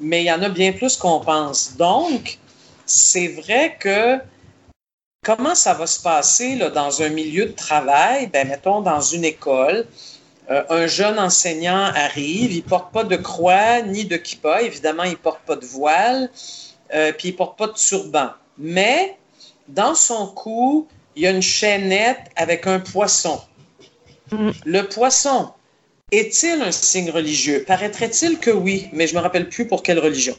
mais 0.00 0.22
il 0.22 0.26
y 0.26 0.32
en 0.32 0.42
a 0.42 0.48
bien 0.48 0.72
plus 0.72 0.96
qu'on 0.96 1.20
pense. 1.20 1.76
Donc, 1.76 2.38
c'est 2.86 3.28
vrai 3.28 3.76
que 3.78 4.18
Comment 5.24 5.54
ça 5.54 5.72
va 5.74 5.86
se 5.86 6.02
passer 6.02 6.56
là, 6.56 6.68
dans 6.68 7.00
un 7.00 7.08
milieu 7.08 7.46
de 7.46 7.52
travail? 7.52 8.26
Ben, 8.26 8.48
mettons, 8.48 8.80
dans 8.80 9.00
une 9.00 9.24
école, 9.24 9.86
euh, 10.50 10.64
un 10.68 10.88
jeune 10.88 11.16
enseignant 11.16 11.92
arrive, 11.94 12.50
il 12.50 12.64
porte 12.64 12.92
pas 12.92 13.04
de 13.04 13.14
croix 13.14 13.82
ni 13.82 14.04
de 14.04 14.16
kippa, 14.16 14.62
évidemment, 14.62 15.04
il 15.04 15.16
porte 15.16 15.42
pas 15.46 15.54
de 15.54 15.64
voile, 15.64 16.28
euh, 16.92 17.12
puis 17.12 17.28
il 17.28 17.36
porte 17.36 17.56
pas 17.56 17.68
de 17.68 17.74
turban. 17.74 18.30
Mais 18.58 19.16
dans 19.68 19.94
son 19.94 20.26
cou, 20.26 20.88
il 21.14 21.22
y 21.22 21.28
a 21.28 21.30
une 21.30 21.40
chaînette 21.40 22.26
avec 22.34 22.66
un 22.66 22.80
poisson. 22.80 23.40
Le 24.64 24.82
poisson, 24.88 25.52
est-il 26.10 26.60
un 26.62 26.72
signe 26.72 27.12
religieux? 27.12 27.62
Paraîtrait-il 27.64 28.40
que 28.40 28.50
oui, 28.50 28.88
mais 28.92 29.06
je 29.06 29.14
me 29.14 29.20
rappelle 29.20 29.48
plus 29.48 29.68
pour 29.68 29.84
quelle 29.84 30.00
religion. 30.00 30.34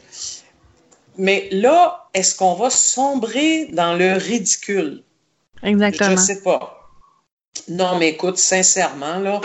Mais 1.16 1.48
là, 1.50 2.08
est-ce 2.14 2.34
qu'on 2.36 2.54
va 2.54 2.70
sombrer 2.70 3.66
dans 3.66 3.94
le 3.94 4.14
ridicule? 4.14 5.02
Exactement. 5.62 6.10
Je 6.10 6.14
ne 6.14 6.20
sais 6.20 6.42
pas. 6.42 6.90
Non, 7.68 7.98
mais 7.98 8.10
écoute, 8.10 8.38
sincèrement, 8.38 9.18
là, 9.18 9.40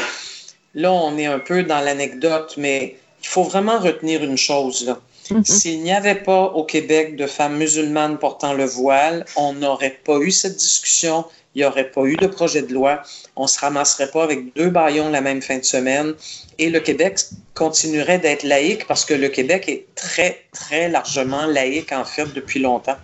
là, 0.73 0.91
on 0.91 1.17
est 1.17 1.27
un 1.27 1.39
peu 1.39 1.63
dans 1.63 1.79
l'anecdote, 1.79 2.55
mais 2.57 2.97
il 3.21 3.27
faut 3.27 3.43
vraiment 3.43 3.79
retenir 3.79 4.23
une 4.23 4.37
chose, 4.37 4.85
là. 4.85 4.99
Mm-hmm. 5.29 5.45
S'il 5.45 5.83
n'y 5.83 5.91
avait 5.91 6.15
pas 6.15 6.45
au 6.45 6.63
Québec 6.63 7.15
de 7.15 7.27
femmes 7.27 7.57
musulmanes 7.57 8.17
portant 8.17 8.53
le 8.53 8.65
voile, 8.65 9.25
on 9.35 9.53
n'aurait 9.53 9.99
pas 10.03 10.17
eu 10.17 10.31
cette 10.31 10.55
discussion, 10.55 11.23
il 11.55 11.61
n'y 11.61 11.65
aurait 11.65 11.89
pas 11.89 12.03
eu 12.03 12.15
de 12.15 12.27
projet 12.27 12.61
de 12.61 12.73
loi, 12.73 13.01
on 13.35 13.43
ne 13.43 13.47
se 13.47 13.59
ramasserait 13.59 14.11
pas 14.11 14.23
avec 14.23 14.55
deux 14.55 14.69
baillons 14.69 15.09
la 15.09 15.21
même 15.21 15.41
fin 15.41 15.57
de 15.57 15.63
semaine. 15.63 16.13
Et 16.59 16.69
le 16.69 16.79
Québec 16.79 17.19
continuerait 17.55 18.19
d'être 18.19 18.43
laïque 18.43 18.85
parce 18.87 19.03
que 19.03 19.13
le 19.13 19.29
Québec 19.29 19.65
est 19.67 19.87
très, 19.95 20.45
très 20.53 20.89
largement 20.89 21.45
laïque 21.47 21.91
en 21.91 22.05
fait 22.05 22.31
depuis 22.33 22.59
longtemps. 22.59 22.97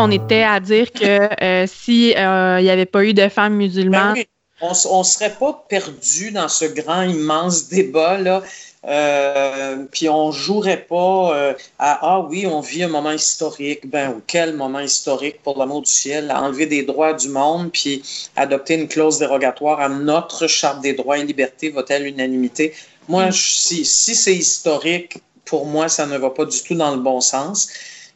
On 0.00 0.10
était 0.12 0.44
à 0.44 0.60
dire 0.60 0.92
que 0.92 1.28
euh, 1.42 1.66
si 1.66 2.14
euh, 2.16 2.60
il 2.60 2.64
n'y 2.64 2.70
avait 2.70 2.86
pas 2.86 3.04
eu 3.04 3.14
de 3.14 3.28
femmes 3.28 3.56
musulmanes, 3.56 4.14
ben 4.14 4.24
on 4.60 4.98
ne 4.98 5.04
serait 5.04 5.34
pas 5.34 5.64
perdu 5.68 6.30
dans 6.30 6.48
ce 6.48 6.64
grand 6.64 7.02
immense 7.02 7.68
débat 7.68 8.18
là 8.18 8.42
euh, 8.86 9.84
puis 9.90 10.08
on 10.08 10.30
jouerait 10.30 10.84
pas 10.88 11.36
euh, 11.36 11.52
à 11.78 11.98
ah 12.00 12.20
oui, 12.20 12.46
on 12.46 12.60
vit 12.60 12.84
un 12.84 12.88
moment 12.88 13.10
historique. 13.10 13.88
Ben 13.90 14.20
quel 14.26 14.54
moment 14.54 14.80
historique 14.80 15.42
pour 15.42 15.58
l'amour 15.58 15.82
du 15.82 15.90
ciel, 15.90 16.30
à 16.30 16.42
enlever 16.42 16.66
des 16.66 16.84
droits 16.84 17.12
du 17.12 17.28
monde 17.28 17.70
puis 17.72 18.02
adopter 18.36 18.74
une 18.74 18.86
clause 18.86 19.18
dérogatoire 19.18 19.80
à 19.80 19.88
notre 19.88 20.46
charte 20.46 20.80
des 20.80 20.92
droits 20.92 21.18
et 21.18 21.24
libertés, 21.24 21.70
va-t-elle 21.70 22.04
l'unanimité? 22.04 22.72
Moi, 23.08 23.26
mm. 23.26 23.32
si, 23.32 23.84
si 23.84 24.14
c'est 24.14 24.36
historique, 24.36 25.18
pour 25.44 25.66
moi, 25.66 25.88
ça 25.88 26.06
ne 26.06 26.16
va 26.16 26.30
pas 26.30 26.44
du 26.44 26.62
tout 26.62 26.74
dans 26.74 26.94
le 26.94 27.00
bon 27.00 27.20
sens. 27.20 27.68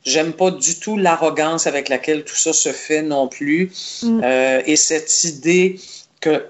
J'aime 0.05 0.33
pas 0.33 0.51
du 0.51 0.79
tout 0.79 0.97
l'arrogance 0.97 1.67
avec 1.67 1.89
laquelle 1.89 2.25
tout 2.25 2.37
ça 2.37 2.53
se 2.53 2.73
fait 2.73 3.03
non 3.03 3.27
plus. 3.27 3.73
Mm. 4.03 4.21
Euh, 4.23 4.63
et 4.67 4.77
cette 4.77 5.25
idée 5.25 5.81
que 6.21 6.45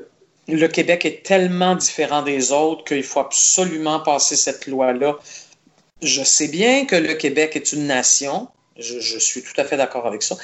le 0.48 0.66
Québec 0.66 1.04
est 1.04 1.22
tellement 1.22 1.74
différent 1.74 2.22
des 2.22 2.52
autres 2.52 2.84
qu'il 2.84 3.02
faut 3.02 3.20
absolument 3.20 4.00
passer 4.00 4.36
cette 4.36 4.66
loi-là. 4.66 5.18
Je 6.02 6.22
sais 6.22 6.48
bien 6.48 6.84
que 6.84 6.96
le 6.96 7.14
Québec 7.14 7.54
est 7.54 7.72
une 7.72 7.86
nation. 7.86 8.48
Je, 8.78 9.18
suis 9.18 9.42
tout 9.42 9.52
à 9.58 9.64
fait 9.64 9.76
d'accord 9.76 10.06
avec 10.06 10.22
ça. 10.22 10.36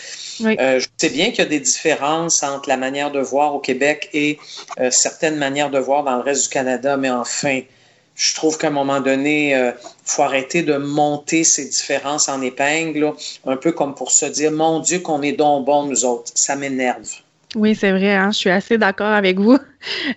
Euh, 0.43 0.79
je 0.79 0.87
sais 0.99 1.09
bien 1.09 1.31
qu'il 1.31 1.39
y 1.39 1.47
a 1.47 1.47
des 1.47 1.61
différences 1.61 2.43
entre 2.43 2.69
la 2.69 2.77
manière 2.77 3.11
de 3.11 3.21
voir 3.21 3.55
au 3.55 3.59
Québec 3.59 4.11
et 4.13 4.39
euh, 4.79 4.91
certaines 4.91 5.37
manières 5.37 5.71
de 5.71 5.79
voir 5.79 6.05
dans 6.05 6.17
le 6.17 6.23
reste 6.23 6.45
du 6.45 6.49
Canada, 6.51 6.97
mais 6.97 7.11
enfin, 7.11 7.63
je 8.15 8.35
trouve 8.35 8.59
qu'à 8.59 8.67
un 8.67 8.71
moment 8.71 9.01
donné, 9.01 9.51
il 9.51 9.55
euh, 9.55 9.73
faut 10.05 10.23
arrêter 10.23 10.63
de 10.63 10.77
monter 10.77 11.43
ces 11.43 11.65
différences 11.65 12.29
en 12.29 12.43
épingle, 12.43 13.15
un 13.47 13.57
peu 13.57 13.73
comme 13.73 13.95
pour 13.95 14.11
se 14.11 14.27
dire, 14.27 14.53
mon 14.53 14.81
Dieu, 14.81 14.99
qu'on 14.99 15.23
est 15.23 15.33
donc 15.33 15.65
bons, 15.65 15.85
nous 15.85 16.05
autres. 16.05 16.31
Ça 16.35 16.55
m'énerve. 16.55 17.09
Oui, 17.55 17.75
c'est 17.75 17.93
vrai, 17.93 18.15
hein, 18.15 18.31
je 18.31 18.39
suis 18.39 18.51
assez 18.51 18.79
d'accord 18.79 19.13
avec 19.13 19.39
vous. 19.39 19.59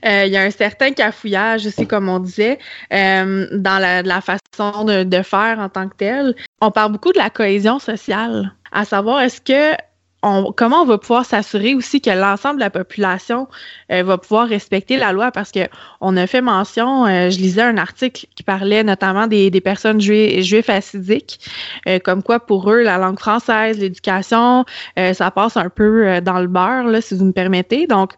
Euh, 0.06 0.26
il 0.26 0.34
y 0.34 0.38
a 0.38 0.41
un 0.41 0.50
certain 0.50 0.91
cafouillage 0.91 1.67
aussi, 1.67 1.86
comme 1.86 2.10
on 2.10 2.17
disait, 2.17 2.58
euh, 2.91 3.48
dans 3.52 3.78
la, 3.78 4.20
façon 4.20 4.86
de, 4.86 5.22
faire 5.22 5.60
en 5.60 5.70
tant 5.70 5.88
que 5.88 5.96
tel. 5.96 6.36
On 6.62 6.72
parle 6.72 6.94
beaucoup 6.94 7.13
de 7.13 7.20
la 7.20 7.30
cohésion 7.30 7.78
sociale, 7.78 8.52
à 8.72 8.86
savoir 8.86 9.22
est-ce 9.22 9.39
que 9.39 9.78
comment 10.21 10.81
on 10.81 10.86
va 10.86 10.97
pouvoir 10.97 11.25
s'assurer 11.25 11.73
aussi 11.73 12.01
que 12.01 12.10
l'ensemble 12.10 12.57
de 12.57 12.62
la 12.62 12.69
population 12.69 13.47
euh, 13.91 14.03
va 14.03 14.17
pouvoir 14.17 14.47
respecter 14.47 14.97
la 14.97 15.12
loi? 15.12 15.31
Parce 15.31 15.51
que 15.51 15.62
on 15.99 16.15
a 16.17 16.27
fait 16.27 16.41
mention, 16.41 17.05
euh, 17.05 17.29
je 17.29 17.38
lisais 17.38 17.62
un 17.62 17.77
article 17.77 18.25
qui 18.36 18.43
parlait 18.43 18.84
notamment 18.84 19.27
des, 19.27 19.49
des 19.49 19.62
personnes 19.62 19.99
juives, 19.99 20.41
juives 20.43 20.69
assidiques, 20.69 21.39
euh, 21.88 21.99
comme 21.99 22.21
quoi 22.23 22.39
pour 22.39 22.71
eux 22.71 22.81
la 22.81 22.97
langue 22.97 23.19
française, 23.19 23.79
l'éducation, 23.79 24.65
ça 25.13 25.31
passe 25.31 25.57
un 25.57 25.69
peu 25.69 26.21
dans 26.21 26.39
le 26.39 26.47
beurre 26.47 26.84
là, 26.84 27.01
si 27.01 27.15
vous 27.15 27.25
me 27.25 27.31
permettez. 27.31 27.88
Donc, 27.88 28.13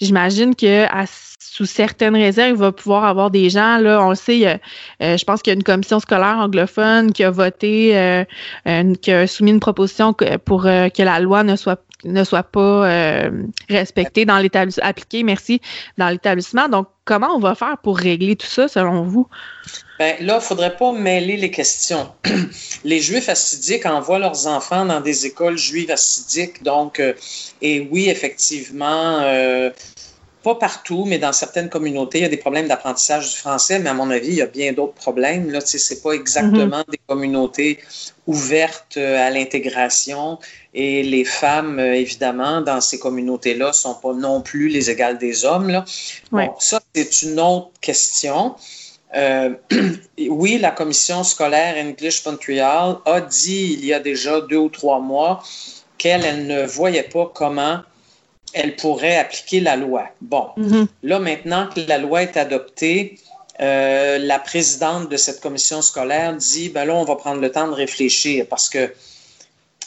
j'imagine 0.00 0.54
que 0.54 0.84
à 0.84 1.06
sous 1.50 1.66
certaines 1.66 2.16
réserves, 2.16 2.50
il 2.50 2.56
va 2.56 2.72
pouvoir 2.72 3.04
avoir 3.04 3.30
des 3.30 3.50
gens, 3.50 3.78
là, 3.78 4.02
on 4.02 4.10
le 4.10 4.14
sait, 4.14 4.60
je 5.00 5.24
pense 5.24 5.42
qu'il 5.42 5.50
y 5.50 5.54
a 5.54 5.56
une 5.56 5.64
commission 5.64 6.00
scolaire 6.00 6.36
anglophone 6.36 7.12
qui 7.12 7.24
a 7.24 7.30
voté, 7.30 8.24
qui 9.02 9.12
a 9.12 9.26
soumis 9.26 9.50
une 9.50 9.60
proposition 9.60 10.14
pour 10.44 10.62
que 10.62 11.02
la 11.02 11.20
loi 11.20 11.42
ne 11.42 11.56
soit 11.56 11.82
ne 12.04 12.24
soit 12.24 12.44
pas 12.44 12.88
euh, 12.88 13.30
respecté 13.68 14.24
dans 14.24 14.38
l'établissement, 14.38 14.84
appliqué, 14.84 15.22
merci, 15.22 15.60
dans 15.96 16.08
l'établissement. 16.08 16.68
Donc, 16.68 16.88
comment 17.04 17.34
on 17.34 17.40
va 17.40 17.54
faire 17.54 17.76
pour 17.82 17.98
régler 17.98 18.36
tout 18.36 18.46
ça, 18.46 18.68
selon 18.68 19.02
vous? 19.02 19.26
Bien, 19.98 20.14
là, 20.20 20.34
il 20.34 20.36
ne 20.36 20.40
faudrait 20.40 20.76
pas 20.76 20.92
mêler 20.92 21.36
les 21.36 21.50
questions. 21.50 22.12
les 22.84 23.00
Juifs 23.00 23.28
assidiques 23.28 23.84
envoient 23.86 24.20
leurs 24.20 24.46
enfants 24.46 24.84
dans 24.84 25.00
des 25.00 25.26
écoles 25.26 25.58
juives 25.58 25.90
assidiques, 25.90 26.62
donc, 26.62 27.00
euh, 27.00 27.14
et 27.62 27.88
oui, 27.90 28.08
effectivement, 28.08 29.20
euh, 29.22 29.70
pas 30.48 30.54
partout, 30.54 31.04
mais 31.06 31.18
dans 31.18 31.34
certaines 31.34 31.68
communautés, 31.68 32.18
il 32.20 32.22
y 32.22 32.24
a 32.24 32.30
des 32.30 32.38
problèmes 32.38 32.68
d'apprentissage 32.68 33.32
du 33.32 33.36
français, 33.36 33.78
mais 33.80 33.90
à 33.90 33.94
mon 33.94 34.10
avis, 34.10 34.28
il 34.28 34.34
y 34.36 34.42
a 34.42 34.46
bien 34.46 34.72
d'autres 34.72 34.94
problèmes. 34.94 35.50
Là, 35.50 35.60
ce 35.60 35.76
n'est 35.76 36.00
pas 36.00 36.12
exactement 36.12 36.80
mm-hmm. 36.80 36.90
des 36.90 37.00
communautés 37.06 37.78
ouvertes 38.26 38.96
euh, 38.96 39.26
à 39.26 39.28
l'intégration 39.28 40.38
et 40.72 41.02
les 41.02 41.24
femmes, 41.24 41.78
euh, 41.78 41.94
évidemment, 41.94 42.62
dans 42.62 42.80
ces 42.80 42.98
communautés-là, 42.98 43.68
ne 43.68 43.72
sont 43.72 43.96
pas 43.96 44.14
non 44.14 44.40
plus 44.40 44.68
les 44.68 44.88
égales 44.90 45.18
des 45.18 45.44
hommes. 45.44 45.68
Là. 45.68 45.84
Bon, 46.32 46.50
ça, 46.58 46.80
c'est 46.94 47.22
une 47.22 47.38
autre 47.38 47.72
question. 47.82 48.54
Euh, 49.14 49.50
oui, 50.18 50.58
la 50.58 50.70
commission 50.70 51.24
scolaire 51.24 51.74
English 51.76 52.24
Montreal 52.24 52.96
a 53.04 53.20
dit 53.20 53.76
il 53.78 53.84
y 53.84 53.92
a 53.92 54.00
déjà 54.00 54.40
deux 54.40 54.56
ou 54.56 54.70
trois 54.70 55.00
mois 55.00 55.42
qu'elle 55.98 56.46
ne 56.46 56.64
voyait 56.64 57.02
pas 57.02 57.30
comment 57.34 57.80
elle 58.54 58.76
pourrait 58.76 59.16
appliquer 59.16 59.60
la 59.60 59.76
loi. 59.76 60.04
Bon, 60.20 60.48
mm-hmm. 60.56 60.86
là 61.02 61.18
maintenant 61.18 61.68
que 61.74 61.80
la 61.80 61.98
loi 61.98 62.22
est 62.22 62.36
adoptée, 62.36 63.18
euh, 63.60 64.18
la 64.18 64.38
présidente 64.38 65.08
de 65.08 65.16
cette 65.16 65.40
commission 65.40 65.82
scolaire 65.82 66.34
dit, 66.36 66.68
ben 66.68 66.84
là, 66.84 66.94
on 66.94 67.04
va 67.04 67.16
prendre 67.16 67.40
le 67.40 67.50
temps 67.50 67.66
de 67.66 67.72
réfléchir 67.72 68.46
parce 68.48 68.68
que 68.68 68.92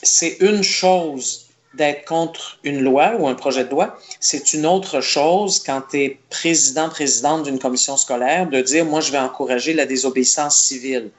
c'est 0.03 0.37
une 0.41 0.61
chose 0.61 1.47
d'être 1.73 2.05
contre 2.05 2.59
une 2.63 2.81
loi 2.81 3.13
ou 3.17 3.27
un 3.27 3.33
projet 3.33 3.63
de 3.63 3.69
loi, 3.69 3.97
c'est 4.19 4.53
une 4.53 4.65
autre 4.65 4.99
chose 4.99 5.63
quand 5.63 5.81
tu 5.89 6.01
es 6.03 6.19
président, 6.29 6.89
présidente 6.89 7.43
d'une 7.43 7.59
commission 7.59 7.95
scolaire, 7.95 8.49
de 8.49 8.59
dire, 8.59 8.83
moi, 8.83 8.99
je 8.99 9.11
vais 9.11 9.19
encourager 9.19 9.73
la 9.73 9.85
désobéissance 9.85 10.57
civile. 10.57 11.11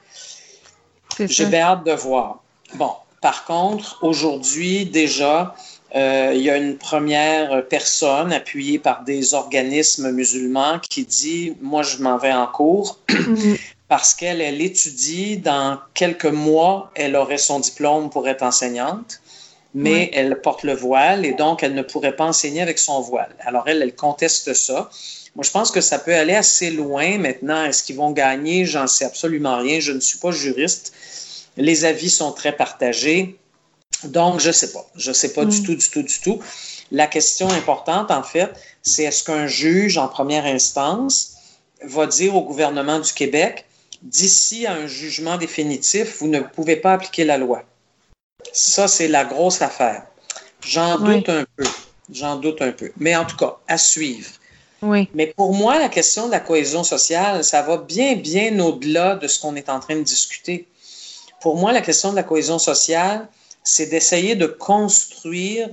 J'ai 1.19 1.45
bien 1.45 1.61
hâte 1.61 1.85
de 1.85 1.93
voir. 1.93 2.43
Bon, 2.75 2.91
par 3.21 3.45
contre, 3.45 3.97
aujourd'hui, 4.03 4.85
déjà, 4.85 5.55
il 5.95 6.41
y 6.41 6.49
a 6.49 6.57
une 6.57 6.77
première 6.77 7.67
personne 7.67 8.33
appuyée 8.33 8.79
par 8.79 9.03
des 9.03 9.33
organismes 9.33 10.11
musulmans 10.11 10.79
qui 10.89 11.05
dit 11.05 11.55
Moi, 11.61 11.83
je 11.83 11.97
m'en 11.97 12.17
vais 12.17 12.33
en 12.33 12.47
cours 12.47 12.99
parce 13.87 14.15
qu'elle 14.15 14.41
elle 14.41 14.61
étudie. 14.61 15.37
Dans 15.37 15.79
quelques 15.93 16.25
mois, 16.25 16.91
elle 16.95 17.15
aurait 17.15 17.37
son 17.37 17.59
diplôme 17.59 18.09
pour 18.09 18.27
être 18.27 18.41
enseignante, 18.41 19.21
mais 19.75 20.09
elle 20.13 20.41
porte 20.41 20.63
le 20.63 20.73
voile 20.73 21.25
et 21.25 21.33
donc 21.33 21.61
elle 21.61 21.75
ne 21.75 21.83
pourrait 21.83 22.15
pas 22.15 22.25
enseigner 22.25 22.61
avec 22.61 22.79
son 22.79 23.01
voile. 23.01 23.35
Alors, 23.39 23.67
elle, 23.67 23.81
elle 23.81 23.95
conteste 23.95 24.53
ça. 24.53 24.89
Moi, 25.35 25.43
je 25.43 25.51
pense 25.51 25.71
que 25.71 25.81
ça 25.81 25.97
peut 25.97 26.13
aller 26.13 26.35
assez 26.35 26.69
loin 26.69 27.17
maintenant. 27.17 27.65
Est-ce 27.65 27.83
qu'ils 27.83 27.95
vont 27.95 28.11
gagner? 28.11 28.65
J'en 28.65 28.87
sais 28.87 29.05
absolument 29.05 29.57
rien. 29.57 29.79
Je 29.79 29.91
ne 29.91 29.99
suis 29.99 30.19
pas 30.19 30.31
juriste. 30.31 30.93
Les 31.57 31.85
avis 31.85 32.09
sont 32.09 32.31
très 32.31 32.55
partagés. 32.55 33.37
Donc, 34.05 34.39
je 34.39 34.47
ne 34.47 34.53
sais 34.53 34.71
pas. 34.71 34.85
Je 34.95 35.09
ne 35.09 35.13
sais 35.13 35.33
pas 35.33 35.45
du 35.45 35.59
mm. 35.59 35.63
tout, 35.63 35.75
du 35.75 35.89
tout, 35.89 36.03
du 36.03 36.19
tout. 36.19 36.39
La 36.91 37.07
question 37.07 37.49
importante, 37.49 38.11
en 38.11 38.23
fait, 38.23 38.51
c'est 38.81 39.03
est-ce 39.03 39.23
qu'un 39.23 39.47
juge 39.47 39.97
en 39.97 40.07
première 40.07 40.45
instance 40.45 41.33
va 41.83 42.05
dire 42.05 42.35
au 42.35 42.43
gouvernement 42.43 42.99
du 42.99 43.11
Québec, 43.13 43.65
d'ici 44.01 44.65
à 44.65 44.73
un 44.73 44.87
jugement 44.87 45.37
définitif, 45.37 46.17
vous 46.19 46.27
ne 46.27 46.39
pouvez 46.39 46.75
pas 46.75 46.93
appliquer 46.93 47.23
la 47.23 47.37
loi? 47.37 47.63
Ça, 48.51 48.87
c'est 48.87 49.07
la 49.07 49.25
grosse 49.25 49.61
affaire. 49.61 50.03
J'en 50.61 50.99
doute 50.99 51.29
un 51.29 51.45
peu. 51.55 51.65
J'en 52.11 52.35
doute 52.35 52.61
un 52.61 52.71
peu. 52.71 52.91
Mais 52.97 53.15
en 53.15 53.25
tout 53.25 53.37
cas, 53.37 53.57
à 53.67 53.77
suivre. 53.77 54.29
Oui. 54.81 55.09
Mais 55.13 55.27
pour 55.27 55.53
moi, 55.53 55.79
la 55.79 55.87
question 55.87 56.27
de 56.27 56.31
la 56.31 56.41
cohésion 56.41 56.83
sociale, 56.83 57.43
ça 57.43 57.61
va 57.61 57.77
bien, 57.77 58.15
bien 58.15 58.59
au-delà 58.59 59.15
de 59.15 59.27
ce 59.27 59.39
qu'on 59.39 59.55
est 59.55 59.69
en 59.69 59.79
train 59.79 59.95
de 59.95 60.03
discuter. 60.03 60.67
Pour 61.41 61.55
moi, 61.55 61.71
la 61.71 61.81
question 61.81 62.11
de 62.11 62.17
la 62.17 62.23
cohésion 62.23 62.59
sociale, 62.59 63.27
c'est 63.63 63.87
d'essayer 63.87 64.35
de 64.35 64.45
construire, 64.45 65.69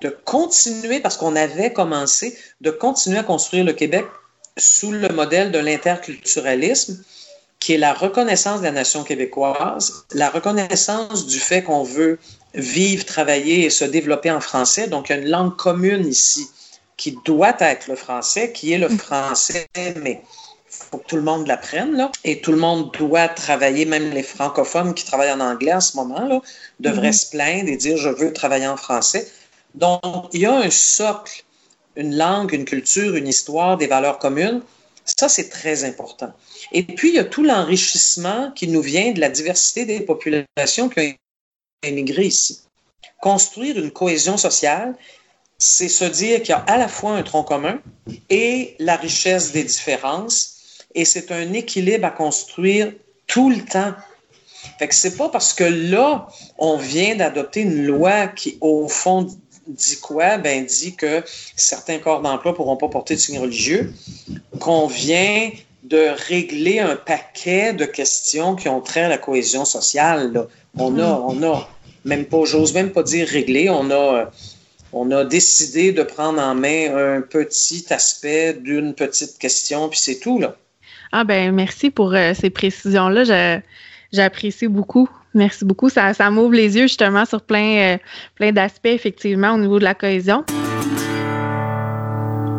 de 0.00 0.08
continuer, 0.24 1.00
parce 1.00 1.16
qu'on 1.16 1.36
avait 1.36 1.72
commencé, 1.72 2.36
de 2.60 2.70
continuer 2.70 3.18
à 3.18 3.22
construire 3.22 3.64
le 3.64 3.72
Québec 3.72 4.04
sous 4.56 4.92
le 4.92 5.08
modèle 5.08 5.50
de 5.50 5.58
l'interculturalisme, 5.58 7.02
qui 7.58 7.74
est 7.74 7.78
la 7.78 7.94
reconnaissance 7.94 8.60
de 8.60 8.64
la 8.64 8.72
nation 8.72 9.04
québécoise, 9.04 10.04
la 10.12 10.30
reconnaissance 10.30 11.26
du 11.26 11.38
fait 11.38 11.62
qu'on 11.62 11.84
veut 11.84 12.18
vivre, 12.54 13.04
travailler 13.04 13.64
et 13.64 13.70
se 13.70 13.84
développer 13.84 14.30
en 14.30 14.40
français. 14.40 14.88
Donc, 14.88 15.08
il 15.08 15.12
y 15.12 15.14
a 15.14 15.18
une 15.18 15.28
langue 15.28 15.56
commune 15.56 16.06
ici 16.06 16.46
qui 16.96 17.16
doit 17.24 17.56
être 17.60 17.88
le 17.88 17.96
français, 17.96 18.52
qui 18.52 18.72
est 18.72 18.78
le 18.78 18.88
français, 18.88 19.68
mais 19.96 20.22
faut 20.92 20.98
que 20.98 21.06
tout 21.06 21.16
le 21.16 21.22
monde 21.22 21.46
l'apprenne, 21.46 21.96
là. 21.96 22.12
Et 22.22 22.42
tout 22.42 22.52
le 22.52 22.58
monde 22.58 22.92
doit 22.92 23.28
travailler, 23.28 23.86
même 23.86 24.10
les 24.10 24.22
francophones 24.22 24.92
qui 24.92 25.06
travaillent 25.06 25.32
en 25.32 25.40
anglais 25.40 25.72
en 25.72 25.80
ce 25.80 25.96
moment, 25.96 26.26
là, 26.26 26.42
devraient 26.80 27.08
mhm. 27.08 27.12
se 27.14 27.30
plaindre 27.30 27.68
et 27.68 27.76
dire 27.76 27.96
je 27.96 28.10
veux 28.10 28.32
travailler 28.32 28.66
en 28.66 28.76
français. 28.76 29.26
Donc, 29.74 30.02
il 30.34 30.42
y 30.42 30.46
a 30.46 30.54
un 30.54 30.70
socle, 30.70 31.44
une 31.96 32.14
langue, 32.14 32.52
une 32.52 32.66
culture, 32.66 33.16
une 33.16 33.26
histoire, 33.26 33.78
des 33.78 33.86
valeurs 33.86 34.18
communes. 34.18 34.60
Ça, 35.04 35.30
c'est 35.30 35.48
très 35.48 35.84
important. 35.84 36.32
Et 36.72 36.82
puis, 36.82 37.08
il 37.08 37.14
y 37.14 37.18
a 37.18 37.24
tout 37.24 37.42
l'enrichissement 37.42 38.52
qui 38.52 38.68
nous 38.68 38.82
vient 38.82 39.12
de 39.12 39.20
la 39.20 39.30
diversité 39.30 39.86
des 39.86 40.00
populations 40.00 40.90
qui 40.90 41.00
ont 41.00 41.14
émigré 41.82 42.24
ici. 42.24 42.60
Construire 43.22 43.78
une 43.78 43.90
cohésion 43.90 44.36
sociale, 44.36 44.94
c'est 45.58 45.88
se 45.88 46.04
dire 46.04 46.40
qu'il 46.40 46.50
y 46.50 46.52
a 46.52 46.58
à 46.58 46.76
la 46.76 46.88
fois 46.88 47.12
un 47.12 47.22
tronc 47.22 47.44
commun 47.44 47.80
et 48.28 48.76
la 48.78 48.96
richesse 48.96 49.52
des 49.52 49.64
différences 49.64 50.51
et 50.94 51.04
c'est 51.04 51.30
un 51.32 51.52
équilibre 51.52 52.06
à 52.06 52.10
construire 52.10 52.92
tout 53.26 53.50
le 53.50 53.64
temps. 53.64 53.94
Fait 54.78 54.88
que 54.88 54.94
c'est 54.94 55.16
pas 55.16 55.28
parce 55.28 55.52
que 55.52 55.64
là, 55.64 56.28
on 56.58 56.76
vient 56.76 57.16
d'adopter 57.16 57.62
une 57.62 57.84
loi 57.84 58.28
qui, 58.28 58.58
au 58.60 58.88
fond, 58.88 59.26
dit 59.66 59.98
quoi? 60.00 60.38
Ben, 60.38 60.64
dit 60.64 60.94
que 60.94 61.22
certains 61.56 61.98
corps 61.98 62.20
d'emploi 62.20 62.54
pourront 62.54 62.76
pas 62.76 62.88
porter 62.88 63.14
de 63.14 63.20
signes 63.20 63.40
religieux, 63.40 63.92
qu'on 64.60 64.86
vient 64.86 65.50
de 65.84 66.06
régler 66.28 66.78
un 66.78 66.96
paquet 66.96 67.72
de 67.72 67.84
questions 67.84 68.54
qui 68.54 68.68
ont 68.68 68.80
trait 68.80 69.02
à 69.02 69.08
la 69.08 69.18
cohésion 69.18 69.64
sociale. 69.64 70.46
On 70.78 70.98
a, 70.98 71.02
mm-hmm. 71.02 71.24
on 71.26 71.52
a, 71.52 71.68
même 72.04 72.24
pas, 72.26 72.44
j'ose 72.44 72.72
même 72.72 72.92
pas 72.92 73.02
dire 73.02 73.26
régler, 73.26 73.68
on 73.68 73.90
a, 73.90 74.30
on 74.92 75.10
a 75.10 75.24
décidé 75.24 75.92
de 75.92 76.02
prendre 76.02 76.40
en 76.40 76.54
main 76.54 76.94
un 76.94 77.20
petit 77.20 77.86
aspect 77.90 78.54
d'une 78.54 78.94
petite 78.94 79.38
question, 79.38 79.88
puis 79.88 79.98
c'est 79.98 80.18
tout, 80.18 80.38
là. 80.38 80.56
Ah 81.12 81.24
ben 81.24 81.52
merci 81.52 81.90
pour 81.90 82.14
euh, 82.14 82.32
ces 82.34 82.48
précisions-là. 82.48 83.60
J'apprécie 84.12 84.66
beaucoup. 84.66 85.08
Merci 85.34 85.64
beaucoup. 85.64 85.88
Ça, 85.88 86.12
m'ouvre 86.30 86.54
les 86.54 86.76
yeux 86.76 86.82
justement 86.82 87.24
sur 87.24 87.42
plein, 87.42 87.94
euh, 87.94 87.98
plein 88.34 88.52
d'aspects, 88.52 88.86
effectivement, 88.86 89.52
au 89.52 89.58
niveau 89.58 89.78
de 89.78 89.84
la 89.84 89.94
cohésion. 89.94 90.44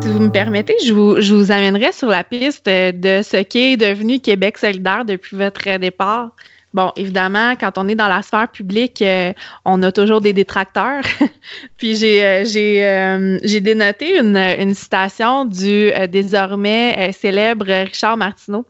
Si 0.02 0.08
vous 0.08 0.20
me 0.20 0.30
permettez, 0.30 0.74
je 0.84 0.92
vous, 0.92 1.20
je 1.20 1.34
vous 1.34 1.50
amènerai 1.50 1.92
sur 1.92 2.08
la 2.08 2.24
piste 2.24 2.66
de 2.66 3.22
ce 3.22 3.42
qu'est 3.42 3.76
devenu 3.76 4.20
Québec 4.20 4.58
solidaire 4.58 5.04
depuis 5.04 5.36
votre 5.36 5.78
départ. 5.78 6.30
Bon, 6.74 6.90
évidemment, 6.96 7.54
quand 7.54 7.78
on 7.78 7.86
est 7.86 7.94
dans 7.94 8.08
la 8.08 8.20
sphère 8.22 8.48
publique, 8.48 9.00
euh, 9.00 9.32
on 9.64 9.80
a 9.84 9.92
toujours 9.92 10.20
des 10.20 10.32
détracteurs. 10.32 11.04
Puis 11.76 11.94
j'ai 11.94 12.24
euh, 12.24 12.44
j'ai 12.44 12.84
euh, 12.84 13.38
j'ai 13.44 13.60
dénoté 13.60 14.18
une, 14.18 14.36
une 14.36 14.74
citation 14.74 15.44
du 15.44 15.92
désormais 16.08 17.12
célèbre 17.12 17.66
Richard 17.66 18.16
Martineau 18.16 18.66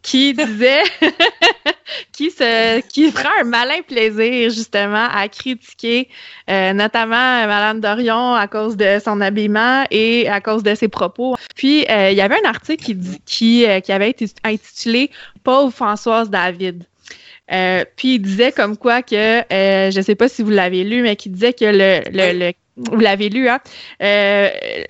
qui 0.00 0.32
disait 0.46 0.84
qui 2.12 2.30
se 2.30 2.80
qui 2.86 3.10
ferait 3.10 3.40
un 3.40 3.44
malin 3.44 3.82
plaisir 3.82 4.50
justement 4.50 5.08
à 5.12 5.26
critiquer 5.26 6.08
notamment 6.46 7.46
Madame 7.48 7.80
Dorion 7.80 8.34
à 8.34 8.46
cause 8.46 8.76
de 8.76 9.00
son 9.04 9.20
habillement 9.20 9.84
et 9.90 10.28
à 10.28 10.40
cause 10.40 10.62
de 10.62 10.76
ses 10.76 10.88
propos. 10.88 11.34
Puis 11.56 11.84
il 11.88 12.14
y 12.14 12.20
avait 12.20 12.38
un 12.44 12.48
article 12.48 12.84
qui 12.84 12.96
qui 13.26 13.66
qui 13.82 13.92
avait 13.92 14.10
été 14.10 14.26
intitulé 14.44 15.10
Pauvre 15.42 15.72
Françoise 15.72 16.30
David. 16.30 16.84
Puis 17.96 18.14
il 18.14 18.18
disait 18.20 18.52
comme 18.52 18.76
quoi 18.76 19.02
que, 19.02 19.42
je 19.50 19.96
ne 19.96 20.02
sais 20.02 20.14
pas 20.14 20.28
si 20.28 20.42
vous 20.42 20.50
l'avez 20.50 20.84
lu, 20.84 21.02
mais 21.02 21.16
qu'il 21.16 21.32
disait 21.32 21.52
que 21.52 21.64
le, 21.64 22.00
le 22.12 22.52
vous 22.76 22.98
l'avez 22.98 23.28
lu, 23.28 23.48
hein? 23.48 23.58
Euh, 24.02 24.48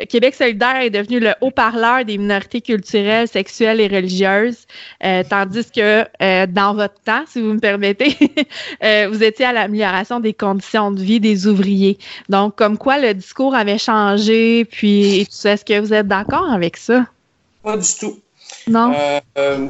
Québec 0.08 0.34
solidaire 0.34 0.76
est 0.76 0.90
devenu 0.90 1.18
le 1.18 1.32
haut-parleur 1.40 2.04
des 2.04 2.18
minorités 2.18 2.60
culturelles, 2.60 3.28
sexuelles 3.28 3.80
et 3.80 3.88
religieuses, 3.88 4.66
euh, 5.04 5.22
tandis 5.28 5.70
que 5.70 6.04
euh, 6.22 6.46
dans 6.46 6.74
votre 6.74 7.00
temps, 7.02 7.24
si 7.26 7.40
vous 7.40 7.54
me 7.54 7.58
permettez, 7.58 8.16
vous 9.08 9.22
étiez 9.22 9.46
à 9.46 9.52
l'amélioration 9.52 10.20
des 10.20 10.34
conditions 10.34 10.92
de 10.92 11.02
vie 11.02 11.20
des 11.20 11.46
ouvriers. 11.46 11.98
Donc, 12.28 12.56
comme 12.56 12.78
quoi 12.78 12.98
le 12.98 13.14
discours 13.14 13.54
avait 13.54 13.78
changé, 13.78 14.64
puis 14.66 15.20
est-ce 15.20 15.64
que 15.64 15.80
vous 15.80 15.92
êtes 15.92 16.06
d'accord 16.06 16.50
avec 16.50 16.76
ça? 16.76 17.06
Pas 17.62 17.76
du 17.76 17.88
tout. 17.98 18.20
Non. 18.66 18.92
Euh, 18.94 19.20
euh 19.38 19.68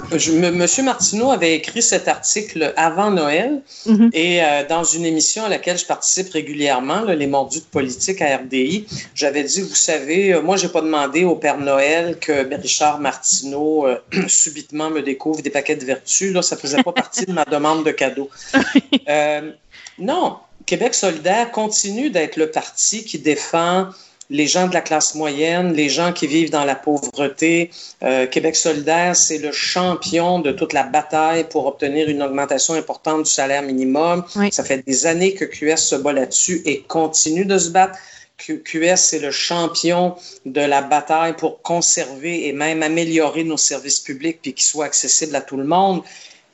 Monsieur 0.52 0.82
Martineau 0.82 1.30
avait 1.30 1.54
écrit 1.54 1.82
cet 1.82 2.08
article 2.08 2.72
avant 2.76 3.10
Noël 3.10 3.62
mhm. 3.86 4.10
et 4.12 4.42
euh, 4.42 4.66
dans 4.68 4.84
une 4.84 5.04
émission 5.04 5.44
à 5.44 5.48
laquelle 5.48 5.78
je 5.78 5.86
participe 5.86 6.30
régulièrement, 6.30 7.02
Les 7.02 7.26
Mordus 7.26 7.60
de 7.60 7.64
politique 7.64 8.20
à 8.20 8.36
RDI, 8.36 8.86
j'avais 9.14 9.44
dit, 9.44 9.62
vous 9.62 9.74
savez, 9.74 10.34
euh, 10.34 10.42
moi, 10.42 10.56
j'ai 10.56 10.68
pas 10.68 10.82
demandé 10.82 11.24
au 11.24 11.36
Père 11.36 11.58
Noël 11.58 12.18
que 12.18 12.54
Richard 12.60 13.00
Martineau 13.00 13.86
subitement 14.28 14.90
me 14.90 15.02
découvre 15.02 15.42
des 15.42 15.50
paquets 15.50 15.76
de 15.76 15.84
vertus. 15.84 16.32
Là, 16.32 16.42
ça 16.42 16.56
faisait 16.56 16.82
pas 16.82 16.92
partie 16.92 17.26
de 17.26 17.32
ma 17.32 17.44
demande 17.44 17.84
de 17.84 17.90
cadeau. 17.90 18.28
non, 19.98 20.36
Québec 20.66 20.94
solidaire 20.94 21.50
continue 21.50 22.10
d'être 22.10 22.36
le 22.36 22.50
parti 22.50 23.04
qui 23.04 23.18
défend 23.18 23.88
les 24.30 24.46
gens 24.46 24.68
de 24.68 24.74
la 24.74 24.80
classe 24.80 25.14
moyenne, 25.16 25.72
les 25.74 25.88
gens 25.88 26.12
qui 26.12 26.26
vivent 26.26 26.50
dans 26.50 26.64
la 26.64 26.76
pauvreté. 26.76 27.70
Euh, 28.02 28.26
Québec 28.26 28.54
solidaire, 28.54 29.16
c'est 29.16 29.38
le 29.38 29.50
champion 29.50 30.38
de 30.38 30.52
toute 30.52 30.72
la 30.72 30.84
bataille 30.84 31.48
pour 31.48 31.66
obtenir 31.66 32.08
une 32.08 32.22
augmentation 32.22 32.74
importante 32.74 33.24
du 33.24 33.30
salaire 33.30 33.62
minimum. 33.62 34.24
Ça 34.52 34.64
fait 34.64 34.84
des 34.86 35.06
années 35.06 35.34
que 35.34 35.44
QS 35.44 35.76
se 35.76 35.96
bat 35.96 36.12
là-dessus 36.12 36.62
et 36.64 36.82
continue 36.82 37.44
de 37.44 37.58
se 37.58 37.70
battre. 37.70 37.98
QS, 38.38 38.96
c'est 38.96 39.18
le 39.18 39.30
champion 39.30 40.14
de 40.46 40.62
la 40.62 40.80
bataille 40.80 41.36
pour 41.36 41.60
conserver 41.60 42.46
et 42.46 42.52
même 42.54 42.82
améliorer 42.82 43.44
nos 43.44 43.58
services 43.58 44.00
publics 44.00 44.38
puis 44.40 44.54
qu'ils 44.54 44.64
soient 44.64 44.86
accessibles 44.86 45.36
à 45.36 45.42
tout 45.42 45.58
le 45.58 45.64
monde. 45.64 46.02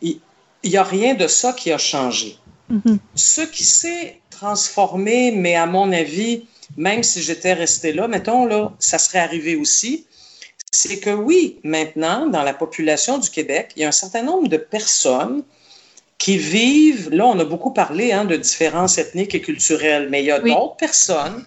Il 0.03 0.19
n'y 0.65 0.77
a 0.77 0.83
rien 0.83 1.15
de 1.15 1.29
ça 1.29 1.53
qui 1.53 1.71
a 1.71 1.79
changé. 1.79 2.37
Mm-hmm. 2.73 2.99
Ce 3.15 3.43
qui 3.43 3.62
s'est 3.62 4.19
transformé, 4.31 5.31
mais 5.31 5.55
à 5.55 5.67
mon 5.67 5.93
avis, 5.93 6.47
même 6.76 7.02
si 7.02 7.22
j'étais 7.22 7.52
resté 7.52 7.92
là, 7.92 8.09
mettons, 8.09 8.46
là, 8.46 8.72
ça 8.79 8.98
serait 8.98 9.20
arrivé 9.20 9.57
aussi, 9.57 10.07
c'est 10.70 10.98
que 10.98 11.11
oui, 11.11 11.59
maintenant, 11.62 12.26
dans 12.26 12.42
la 12.42 12.52
population 12.52 13.18
du 13.18 13.31
Québec, 13.31 13.72
il 13.76 13.83
y 13.83 13.85
a 13.85 13.88
un 13.88 13.92
certain 13.92 14.22
nombre 14.22 14.48
de 14.48 14.57
personnes 14.57 15.42
qui 16.18 16.38
vivent, 16.38 17.11
là, 17.11 17.26
on 17.26 17.38
a 17.38 17.44
beaucoup 17.44 17.72
parlé 17.72 18.12
hein, 18.12 18.24
de 18.24 18.37
différences 18.37 18.98
ethniques 18.98 19.35
et 19.35 19.40
culturelles, 19.40 20.09
mais 20.11 20.22
il 20.22 20.26
y 20.26 20.31
a 20.31 20.40
d'autres 20.40 20.76
personnes 20.76 21.46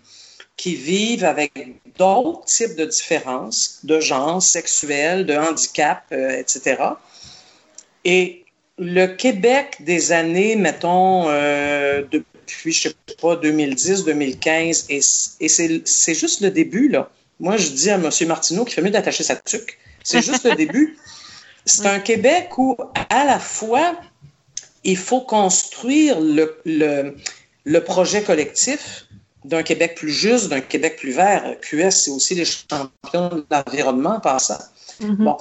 qui 0.57 0.75
vivent 0.75 1.25
avec 1.25 1.51
d'autres 1.97 2.45
types 2.45 2.75
de 2.75 2.85
différences, 2.85 3.79
de 3.83 3.99
genre, 3.99 4.41
sexuels, 4.41 5.25
de 5.25 5.35
handicap, 5.35 6.03
euh, 6.11 6.31
etc. 6.31 6.77
Et 8.03 8.45
le 8.77 9.07
Québec 9.07 9.77
des 9.79 10.11
années, 10.11 10.55
mettons, 10.55 11.29
euh, 11.29 12.03
de 12.11 12.23
depuis, 12.49 12.73
je 12.73 12.89
sais 12.89 12.95
pas, 13.21 13.35
2010, 13.35 14.05
2015. 14.05 14.85
Et, 14.89 15.01
c'est 15.01 16.13
juste 16.13 16.41
le 16.41 16.51
début, 16.51 16.89
là. 16.89 17.09
Moi, 17.39 17.57
je 17.57 17.69
dis 17.69 17.89
à 17.89 17.95
M. 17.95 18.09
Martineau 18.27 18.65
qu'il 18.65 18.73
fait 18.73 18.81
mieux 18.81 18.89
d'attacher 18.89 19.23
sa 19.23 19.35
tuque. 19.35 19.77
C'est 20.03 20.21
juste 20.21 20.43
le 20.43 20.55
début. 20.55 20.97
C'est 21.65 21.85
un 21.85 21.99
Québec 21.99 22.57
où, 22.57 22.75
à 23.09 23.25
la 23.25 23.37
fois, 23.37 23.95
il 24.83 24.97
faut 24.97 25.21
construire 25.21 26.19
le, 26.19 26.57
le, 26.65 27.79
projet 27.81 28.23
collectif 28.23 29.05
d'un 29.45 29.61
Québec 29.61 29.95
plus 29.95 30.11
juste, 30.11 30.47
d'un 30.47 30.61
Québec 30.61 30.95
plus 30.97 31.11
vert. 31.11 31.55
QS, 31.61 31.91
c'est 31.91 32.11
aussi 32.11 32.33
les 32.33 32.45
champions 32.45 33.29
de 33.29 33.45
l'environnement 33.51 34.19
par 34.19 34.41
ça. 34.41 34.69
Mm-hmm. 35.01 35.15
Bon. 35.17 35.37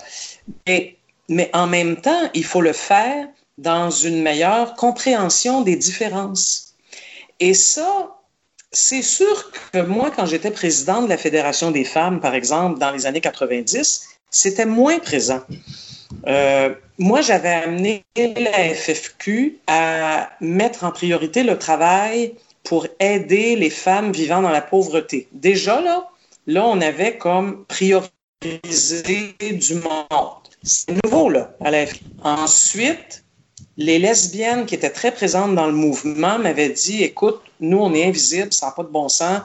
mais 1.29 1.51
en 1.55 1.67
même 1.67 2.01
temps, 2.01 2.29
il 2.35 2.45
faut 2.45 2.61
le 2.61 2.73
faire 2.73 3.29
dans 3.59 3.91
une 3.91 4.23
meilleure 4.23 4.75
compréhension 4.75 5.63
des 5.63 5.77
différences. 5.77 6.68
Et 7.41 7.55
ça, 7.55 8.19
c'est 8.73 9.03
sûr 9.03 9.51
que 9.73 9.79
moi, 9.79 10.11
quand 10.15 10.27
j'étais 10.27 10.51
président 10.51 11.03
de 11.03 11.09
la 11.09 11.17
Fédération 11.17 11.71
des 11.71 11.85
femmes, 11.85 12.21
par 12.21 12.35
exemple, 12.35 12.79
dans 12.79 12.91
les 12.91 13.07
années 13.07 13.21
90, 13.21 14.09
c'était 14.31 14.67
moins 14.67 14.99
présent. 14.99 15.41
Euh, 16.27 16.75
moi, 16.99 17.21
j'avais 17.21 17.53
amené 17.53 18.05
la 18.17 18.75
FFQ 18.75 19.59
à 19.67 20.31
mettre 20.41 20.85
en 20.85 20.91
priorité 20.91 21.43
le 21.43 21.59
travail 21.59 22.35
pour 22.65 22.87
aider 23.01 23.57
les 23.57 23.71
femmes 23.71 24.13
vivant 24.13 24.43
dans 24.43 24.51
la 24.51 24.61
pauvreté. 24.61 25.29
Déjà, 25.33 25.81
là, 25.81 26.09
là, 26.47 26.67
on 26.67 26.81
avait 26.81 27.17
comme 27.17 27.65
priorisé 27.67 29.35
du 29.41 29.75
monde. 29.75 30.49
C'est 30.63 30.93
nouveau, 31.05 31.31
là, 31.31 31.55
à 31.65 31.71
la 31.71 31.87
FFQ. 31.87 32.05
Ensuite, 32.25 33.25
les 33.79 34.01
lesbiennes 34.01 34.67
qui 34.67 34.75
étaient 34.75 34.91
très 34.91 35.13
présentes 35.13 35.55
dans 35.55 35.67
le 35.67 35.73
mouvement 35.73 36.37
m'avaient 36.39 36.69
dit, 36.69 37.05
écoute, 37.05 37.41
nous, 37.61 37.79
on 37.79 37.95
est 37.95 38.05
invisibles, 38.05 38.53
ça 38.53 38.67
n'a 38.67 38.73
pas 38.73 38.83
de 38.83 38.89
bon 38.89 39.09
sens. 39.09 39.41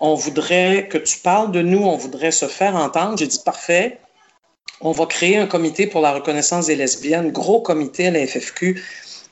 On 0.00 0.14
voudrait 0.14 0.88
que 0.88 0.96
tu 0.96 1.18
parles 1.18 1.52
de 1.52 1.60
nous, 1.60 1.82
on 1.82 1.96
voudrait 1.96 2.30
se 2.30 2.46
faire 2.46 2.74
entendre. 2.74 3.18
J'ai 3.18 3.26
dit, 3.26 3.38
parfait. 3.44 3.98
On 4.80 4.92
va 4.92 5.04
créer 5.04 5.36
un 5.36 5.46
comité 5.46 5.86
pour 5.86 6.00
la 6.00 6.12
reconnaissance 6.12 6.66
des 6.66 6.76
lesbiennes, 6.76 7.30
gros 7.30 7.60
comité 7.60 8.06
à 8.06 8.10
la 8.10 8.26
FFQ, 8.26 8.82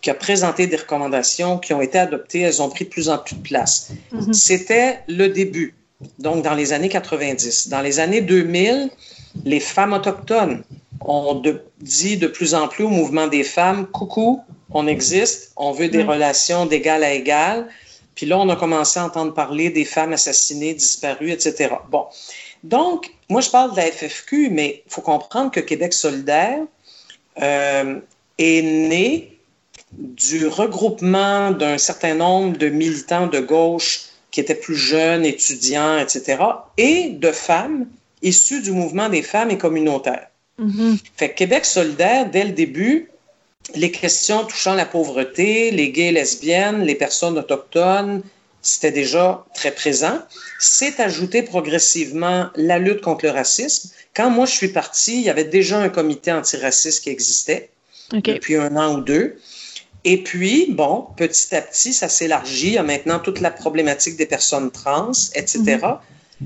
qui 0.02 0.11
a 0.11 0.14
présenté 0.14 0.66
des 0.66 0.76
recommandations 0.76 1.59
qui 1.59 1.72
ont 1.72 1.80
été 1.80 1.98
adoptées. 1.98 2.40
Elles 2.40 2.61
ont 2.61 2.68
pris 2.68 2.85
de 2.85 2.90
plus 2.90 3.09
en 3.09 3.18
plus 3.18 3.37
de 3.37 3.42
place. 3.42 3.92
Mm-hmm. 4.12 4.33
C'était 4.35 5.00
le 5.09 5.28
début, 5.28 5.74
donc 6.18 6.44
dans 6.44 6.54
les 6.54 6.74
années 6.74 6.90
90. 6.90 7.68
Dans 7.68 7.80
les 7.80 7.98
années 7.98 8.20
2000, 8.20 8.90
les 9.44 9.61
femmes 9.61 9.94
autochtones 9.94 10.62
on 11.05 11.43
dit 11.81 12.17
de 12.17 12.27
plus 12.27 12.55
en 12.55 12.69
plus 12.69 12.85
au 12.85 12.88
mouvement 12.88 13.27
des 13.27 13.45
femmes, 13.45 13.87
coucou, 13.87 14.43
on 14.71 14.87
existe, 14.87 15.53
on 15.57 15.73
veut 15.73 15.88
des 15.88 16.05
mm. 16.05 16.09
relations 16.09 16.67
d'égal 16.67 17.05
à 17.05 17.12
égal. 17.12 17.69
Puis 18.14 18.27
là, 18.27 18.38
on 18.38 18.49
a 18.49 18.57
commencé 18.57 18.99
à 18.99 19.05
entendre 19.05 19.35
parler 19.35 19.71
des 19.71 19.85
femmes 19.85 20.12
assassinées, 20.12 20.75
disparues, 20.75 21.31
etc. 21.31 21.75
Bon. 21.90 22.07
Donc, 22.62 23.11
moi, 23.29 23.40
je 23.40 23.51
parle 23.51 23.73
de 23.73 23.77
la 23.77 23.87
FFQ, 23.87 24.51
mais 24.51 24.83
il 24.87 24.93
faut 24.93 25.01
comprendre 25.01 25.51
que 25.51 25.61
Québec 25.61 25.93
solidaire 25.93 26.61
euh, 27.43 28.01
est 28.38 28.62
né 28.62 29.38
du 29.93 30.47
regroupement 30.47 31.51
d'un 31.51 31.79
certain 31.79 32.14
nombre 32.14 32.57
de 32.57 32.69
militants 32.69 33.27
de 33.27 33.40
gauche 33.40 34.07
qui 34.31 34.40
étaient 34.40 34.55
plus 34.55 34.77
jeunes, 34.77 35.25
étudiants, 35.25 35.99
etc., 35.99 36.43
et 36.77 37.11
de 37.11 37.31
femmes 37.31 37.87
issues 38.23 38.62
du 38.62 38.73
mouvement 38.73 39.09
des 39.09 39.23
femmes 39.23 39.51
et 39.51 39.59
communautaires. 39.59 40.29
Mm-hmm. 40.61 40.99
Fait 41.17 41.35
Québec 41.35 41.64
solidaire, 41.64 42.31
dès 42.31 42.45
le 42.45 42.53
début, 42.53 43.11
les 43.75 43.90
questions 43.90 44.45
touchant 44.45 44.75
la 44.75 44.87
pauvreté, 44.87 45.71
les 45.71 45.90
gays, 45.90 46.12
lesbiennes, 46.12 46.83
les 46.83 46.95
personnes 46.95 47.38
autochtones, 47.38 48.23
c'était 48.62 48.93
déjà 48.93 49.45
très 49.55 49.73
présent. 49.73 50.19
C'est 50.59 51.01
ajouté 51.01 51.43
progressivement 51.43 52.49
la 52.57 52.79
lutte 52.79 53.03
contre 53.03 53.27
le 53.27 53.31
racisme. 53.31 53.90
Quand 54.14 54.31
moi 54.31 54.47
je 54.47 54.53
suis 54.53 54.69
partie, 54.69 55.17
il 55.17 55.23
y 55.23 55.31
avait 55.31 55.45
déjà 55.45 55.79
un 55.79 55.88
comité 55.88 56.33
antiraciste 56.33 57.05
qui 57.05 57.11
existait 57.11 57.71
depuis 58.12 58.57
un 58.57 58.77
an 58.77 58.97
ou 58.97 59.01
deux. 59.01 59.37
Et 60.05 60.23
puis, 60.23 60.67
bon, 60.71 61.07
petit 61.17 61.55
à 61.55 61.62
petit, 61.62 61.93
ça 61.95 62.09
s'élargit. 62.09 62.69
Il 62.69 62.73
y 62.75 62.79
a 62.79 62.83
maintenant 62.83 63.19
toute 63.19 63.40
la 63.40 63.51
problématique 63.51 64.17
des 64.17 64.27
personnes 64.27 64.71
trans, 64.71 65.12
etc. 65.35 65.59
Mm-hmm. 65.59 65.97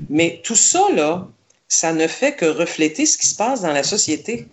Mais 0.09 0.41
tout 0.43 0.55
ça, 0.55 0.87
là, 0.93 1.27
ça 1.69 1.93
ne 1.93 2.07
fait 2.07 2.33
que 2.33 2.45
refléter 2.45 3.05
ce 3.05 3.17
qui 3.17 3.27
se 3.27 3.35
passe 3.35 3.61
dans 3.61 3.71
la 3.71 3.83
société. 3.83 4.47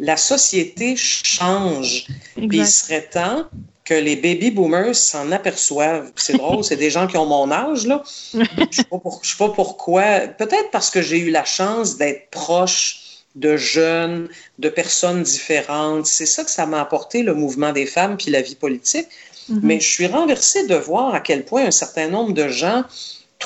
La 0.00 0.16
société 0.16 0.96
change. 0.96 2.08
Puis 2.34 2.58
il 2.58 2.66
serait 2.66 3.08
temps 3.08 3.44
que 3.84 3.94
les 3.94 4.16
baby 4.16 4.50
boomers 4.50 4.96
s'en 4.96 5.30
aperçoivent. 5.30 6.10
C'est 6.16 6.36
drôle, 6.36 6.64
c'est 6.64 6.76
des 6.76 6.90
gens 6.90 7.06
qui 7.06 7.16
ont 7.16 7.26
mon 7.26 7.52
âge, 7.52 7.86
là. 7.86 8.02
Je 8.34 8.38
ne 8.38 8.44
sais, 8.72 8.82
sais, 8.82 9.36
pas 9.38 9.48
pourquoi. 9.48 10.20
Peut-être 10.26 10.70
parce 10.72 10.90
que 10.90 11.00
j'ai 11.00 11.20
eu 11.20 11.30
la 11.30 11.44
chance 11.44 11.96
d'être 11.96 12.28
proche 12.30 12.98
de 13.36 13.56
jeunes, 13.56 14.28
de 14.58 14.68
personnes 14.68 15.22
différentes. 15.22 16.06
C'est 16.06 16.26
ça 16.26 16.42
que 16.42 16.50
ça 16.50 16.66
m'a 16.66 16.80
apporté, 16.80 17.22
le 17.22 17.34
mouvement 17.34 17.72
des 17.72 17.86
femmes 17.86 18.16
puis 18.16 18.30
la 18.30 18.42
vie 18.42 18.56
politique. 18.56 19.06
Mm-hmm. 19.48 19.60
Mais 19.62 19.78
je 19.78 19.88
suis 19.88 20.06
renversée 20.06 20.66
de 20.66 20.74
voir 20.74 21.14
à 21.14 21.20
quel 21.20 21.44
point 21.44 21.66
un 21.66 21.70
certain 21.70 22.08
nombre 22.08 22.32
de 22.32 22.48
gens 22.48 22.82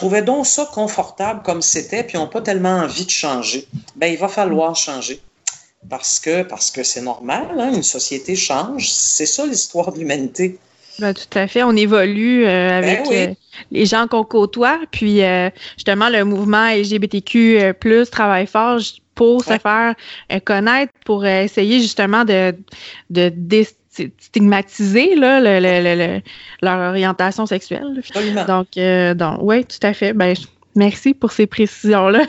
trouvaient 0.00 0.22
donc 0.22 0.46
ça 0.46 0.66
confortable 0.72 1.42
comme 1.42 1.60
c'était, 1.60 2.02
puis 2.02 2.16
n'ont 2.16 2.26
pas 2.26 2.40
tellement 2.40 2.78
envie 2.78 3.04
de 3.04 3.10
changer. 3.10 3.66
Ben, 3.96 4.06
il 4.06 4.18
va 4.18 4.28
falloir 4.28 4.74
changer. 4.74 5.20
Parce 5.90 6.18
que 6.18 6.42
parce 6.42 6.70
que 6.70 6.82
c'est 6.82 7.02
normal, 7.02 7.48
hein, 7.58 7.70
une 7.74 7.82
société 7.82 8.34
change. 8.34 8.90
C'est 8.90 9.26
ça 9.26 9.44
l'histoire 9.44 9.92
de 9.92 9.98
l'humanité. 9.98 10.58
Ben, 11.00 11.12
tout 11.12 11.38
à 11.38 11.46
fait. 11.46 11.62
On 11.62 11.76
évolue 11.76 12.46
euh, 12.46 12.78
avec 12.78 13.08
ben 13.10 13.30
euh, 13.30 13.34
les 13.70 13.84
gens 13.84 14.06
qu'on 14.06 14.24
côtoie. 14.24 14.80
Puis 14.90 15.22
euh, 15.22 15.50
justement, 15.76 16.08
le 16.08 16.24
mouvement 16.24 16.70
LGBTQ 16.70 17.74
travaille 18.10 18.46
fort 18.46 18.78
pour 19.14 19.44
se 19.44 19.58
faire 19.58 19.94
connaître, 20.44 20.94
pour 21.04 21.26
essayer 21.26 21.82
justement 21.82 22.24
de, 22.24 22.54
de 23.10 23.28
stigmatiser 24.18 25.14
là, 25.14 25.40
leur 25.40 26.90
orientation 26.90 27.46
sexuelle. 27.46 27.98
Absolument. 27.98 28.44
Donc, 28.44 28.68
donc 29.16 29.38
oui, 29.42 29.64
tout 29.64 29.86
à 29.86 29.92
fait. 29.92 30.12
Ben, 30.12 30.34
merci 30.74 31.14
pour 31.14 31.32
ces 31.32 31.46
précisions-là. 31.46 32.22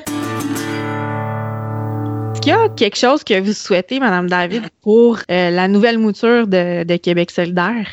Est-ce 2.34 2.41
qu'il 2.41 2.51
y 2.51 2.55
a 2.55 2.69
quelque 2.69 2.97
chose 2.97 3.23
que 3.23 3.39
vous 3.39 3.53
souhaitez, 3.53 3.99
Madame 3.99 4.29
David, 4.29 4.63
pour 4.81 5.19
la 5.29 5.67
nouvelle 5.67 5.97
mouture 5.97 6.47
de, 6.47 6.84
de 6.84 6.95
Québec 6.97 7.31
solidaire? 7.31 7.88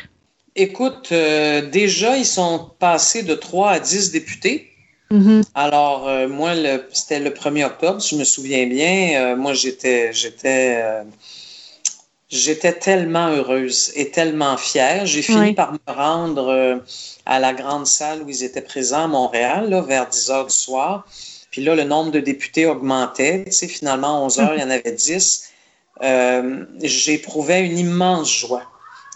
Écoute, 0.55 1.11
déjà, 1.11 2.17
ils 2.17 2.25
sont 2.25 2.71
passés 2.79 3.23
de 3.23 3.35
3 3.35 3.69
à 3.69 3.79
10 3.79 4.11
députés. 4.11 4.69
Mm-hmm. 5.11 5.43
Alors, 5.55 6.07
euh, 6.07 6.27
moi, 6.27 6.51
c'était 6.91 7.19
le 7.19 7.31
1er 7.31 7.65
octobre, 7.65 7.99
je 7.99 8.15
me 8.15 8.23
souviens 8.23 8.67
bien. 8.67 9.19
Euh, 9.19 9.35
moi, 9.35 9.53
j'étais, 9.53 10.13
j'étais, 10.13 10.81
euh, 10.83 11.03
j'étais 12.29 12.73
tellement 12.73 13.29
heureuse 13.29 13.91
et 13.95 14.11
tellement 14.11 14.57
fière. 14.57 15.05
J'ai 15.05 15.21
fini 15.21 15.53
par 15.53 15.73
me 15.73 15.79
rendre 15.87 16.81
à 17.25 17.39
la 17.39 17.53
grande 17.53 17.87
salle 17.87 18.23
où 18.23 18.29
ils 18.29 18.43
étaient 18.43 18.61
présents 18.61 19.05
à 19.05 19.07
Montréal, 19.07 19.69
là, 19.69 19.81
vers 19.81 20.07
10 20.07 20.31
heures 20.31 20.45
du 20.45 20.55
soir. 20.55 21.05
Puis 21.51 21.63
là, 21.63 21.75
le 21.75 21.83
nombre 21.83 22.11
de 22.11 22.19
députés 22.19 22.65
augmentait. 22.65 23.45
Tu 23.45 23.51
sais, 23.51 23.67
finalement, 23.67 24.17
à 24.17 24.25
11 24.25 24.39
heures, 24.39 24.53
il 24.55 24.61
y 24.61 24.63
en 24.63 24.69
avait 24.69 24.91
10. 24.91 25.49
J'éprouvais 26.81 27.65
une 27.65 27.77
immense 27.77 28.31
joie. 28.31 28.63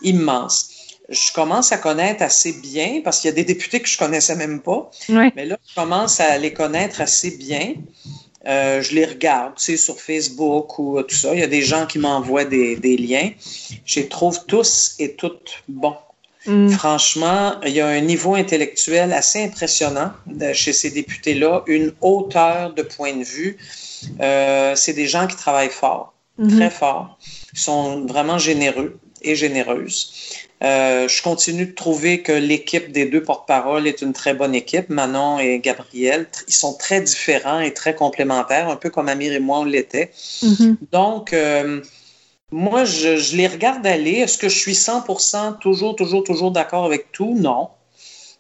Immense 0.02 0.74
je 1.10 1.34
commence 1.34 1.72
à 1.72 1.78
connaître 1.78 2.24
assez 2.24 2.54
bien, 2.54 3.02
parce 3.04 3.20
qu'il 3.20 3.30
y 3.30 3.34
a 3.34 3.36
des 3.36 3.44
députés 3.44 3.82
que 3.82 3.88
je 3.88 3.98
connaissais 3.98 4.36
même 4.36 4.62
pas, 4.62 4.90
mais 5.10 5.46
là, 5.46 5.58
je 5.68 5.76
commence 5.76 6.20
à 6.20 6.38
les 6.38 6.54
connaître 6.54 7.02
assez 7.02 7.32
bien. 7.32 7.76
Euh, 8.46 8.82
je 8.82 8.94
les 8.94 9.06
regarde, 9.06 9.56
tu 9.56 9.64
sais, 9.64 9.78
sur 9.78 10.00
Facebook 10.00 10.78
ou 10.78 11.02
tout 11.02 11.16
ça. 11.16 11.34
Il 11.34 11.40
y 11.40 11.44
a 11.44 11.48
des 11.48 11.62
gens 11.62 11.86
qui 11.86 12.00
m'envoient 12.00 12.46
des, 12.46 12.98
liens. 12.98 13.32
Je 13.86 14.02
les 14.02 14.08
trouve 14.10 14.46
tous 14.46 14.96
et 15.00 15.14
toutes 15.16 15.64
bons. 15.68 15.96
Mm. 16.46 16.70
Franchement, 16.70 17.56
il 17.66 17.72
y 17.72 17.80
a 17.80 17.88
un 17.88 18.02
niveau 18.02 18.36
intellectuel 18.36 19.14
assez 19.14 19.44
impressionnant 19.46 20.12
chez 20.54 20.74
ces 20.74 20.92
députés-là, 20.92 21.64
une 21.68 21.94
hauteur 22.02 22.74
de 22.74 22.82
point 22.82 23.16
de 23.16 23.24
vue. 23.24 23.58
Euh, 24.20 24.76
c'est 24.76 24.94
des 24.94 25.08
gens 25.08 25.26
qui 25.28 25.38
travaillent 25.38 25.70
fort, 25.70 26.14
mm-hmm. 26.38 26.56
très 26.58 26.70
fort, 26.70 27.18
Ils 27.54 27.60
sont 27.60 28.06
vraiment 28.06 28.38
généreux 28.38 29.00
et 29.22 29.36
généreuses. 29.36 30.12
Euh, 30.64 31.10
je 31.10 31.22
continue 31.22 31.66
de 31.66 31.74
trouver 31.74 32.22
que 32.22 32.32
l'équipe 32.32 32.92
des 32.92 33.06
deux 33.06 33.22
porte-paroles 33.22 33.86
est 33.86 34.02
une 34.02 34.14
très 34.14 34.34
bonne 34.34 34.56
équipe, 34.56 34.90
Manon 34.90 35.38
et 35.40 35.60
Gabriel. 35.60 36.28
Ils 36.48 36.54
sont 36.54 36.74
très 36.74 37.02
différents 37.02 37.60
et 37.60 37.74
très 37.74 37.96
complémentaires, 37.96 38.70
un 38.70 38.78
peu 38.78 38.90
comme 38.90 39.10
Amir 39.10 39.34
et 39.34 39.40
moi 39.40 39.60
on 39.60 39.66
l'était. 39.66 40.12
Mm-hmm. 40.42 40.76
Donc, 40.92 41.34
euh, 41.34 41.82
moi, 42.52 42.86
je, 42.86 43.36
les 43.36 43.48
regarde 43.48 43.86
aller. 43.86 44.14
Est-ce 44.14 44.38
que 44.38 44.48
je 44.48 44.58
suis 44.58 44.74
100% 44.74 45.60
toujours, 45.60 45.98
toujours, 45.98 46.24
toujours 46.24 46.52
d'accord 46.52 46.86
avec 46.86 47.12
tout? 47.12 47.36
Non. 47.38 47.70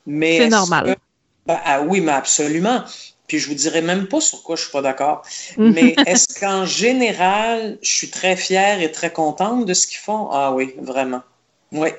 Mais 0.05 0.38
c'est 0.38 0.49
normal. 0.49 0.95
Ben, 1.45 1.59
ah 1.65 1.81
oui, 1.81 1.99
mais 1.99 2.13
absolument. 2.13 2.83
Puis 3.27 3.39
je 3.39 3.49
vous 3.49 3.55
dirais 3.55 3.81
même 3.81 4.07
pas 4.07 4.21
sur 4.21 4.43
quoi 4.43 4.55
je 4.55 4.62
suis 4.62 4.71
pas 4.71 4.81
d'accord. 4.81 5.23
Mm-hmm. 5.57 5.73
Mais 5.73 5.95
est-ce 6.05 6.39
qu'en 6.39 6.65
général, 6.65 7.79
je 7.81 7.89
suis 7.89 8.09
très 8.09 8.38
fière 8.38 8.81
et 8.81 8.93
très 8.93 9.12
contente 9.12 9.65
de 9.65 9.73
ce 9.73 9.88
qu'ils 9.88 9.97
font? 9.97 10.29
Ah 10.31 10.53
oui, 10.53 10.73
vraiment. 10.79 11.21
Oui. 11.73 11.89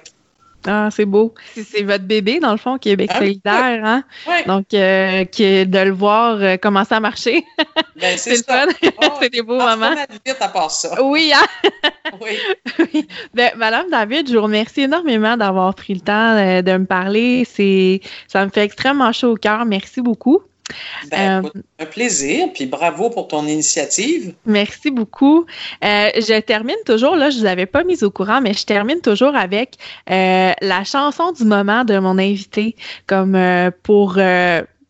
Ah, 0.67 0.89
c'est 0.91 1.05
beau. 1.05 1.35
C'est 1.55 1.83
votre 1.83 2.05
bébé, 2.05 2.41
dans 2.41 2.53
le 2.53 2.57
fond, 2.57 2.79
Québec 2.79 3.11
ah, 3.13 3.19
solidaire, 3.19 3.81
hein? 3.85 4.05
Oui. 4.27 4.45
Donc, 4.47 4.73
euh, 4.73 5.25
de 5.25 5.79
le 5.79 5.91
voir 5.91 6.39
euh, 6.41 6.57
commencer 6.57 6.95
à 6.95 7.01
marcher. 7.01 7.45
Ben, 7.97 8.19
c'est 8.19 8.31
le 8.31 8.43
fun. 8.43 8.67
c'est 9.21 9.31
des 9.31 9.43
beaux 9.43 9.57
moments. 9.57 9.95
vite 10.27 10.37
à 10.41 10.49
part 10.49 10.71
ça. 10.71 11.01
Oui, 11.01 11.33
hein? 11.33 11.71
oui. 12.21 12.37
oui. 12.93 13.07
Ben, 13.33 13.53
Madame 13.57 13.89
David, 13.89 14.29
je 14.29 14.37
vous 14.37 14.43
remercie 14.43 14.83
énormément 14.83 15.37
d'avoir 15.37 15.75
pris 15.77 15.95
le 15.95 16.01
temps 16.01 16.37
euh, 16.37 16.61
de 16.61 16.77
me 16.77 16.87
parler. 16.87 17.45
C'est, 17.45 18.01
ça 18.27 18.45
me 18.45 18.51
fait 18.51 18.65
extrêmement 18.65 19.13
chaud 19.13 19.33
au 19.33 19.37
cœur. 19.37 19.65
Merci 19.65 20.01
beaucoup. 20.01 20.43
Ben, 21.11 21.45
euh, 21.45 21.51
un 21.79 21.87
plaisir, 21.87 22.49
puis 22.53 22.67
bravo 22.67 23.11
pour 23.11 23.29
ton 23.29 23.47
initiative. 23.47 24.35
Merci 24.47 24.91
beaucoup. 24.91 25.47
Euh, 25.85 26.09
je 26.17 26.41
termine 26.41 26.77
toujours, 26.87 27.17
là, 27.17 27.31
je 27.31 27.37
ne 27.37 27.41
vous 27.43 27.47
avais 27.47 27.67
pas 27.67 27.85
mis 27.85 28.03
au 28.03 28.11
courant, 28.11 28.41
mais 28.41 28.55
je 28.55 28.65
termine 28.65 29.01
toujours 29.01 29.37
avec 29.37 29.77
euh, 30.11 30.53
la 30.61 30.85
chanson 30.85 31.33
du 31.33 31.45
moment 31.45 31.85
de 31.85 31.99
mon 31.99 32.19
invité, 32.19 32.77
comme 33.07 33.39
pour 33.83 34.15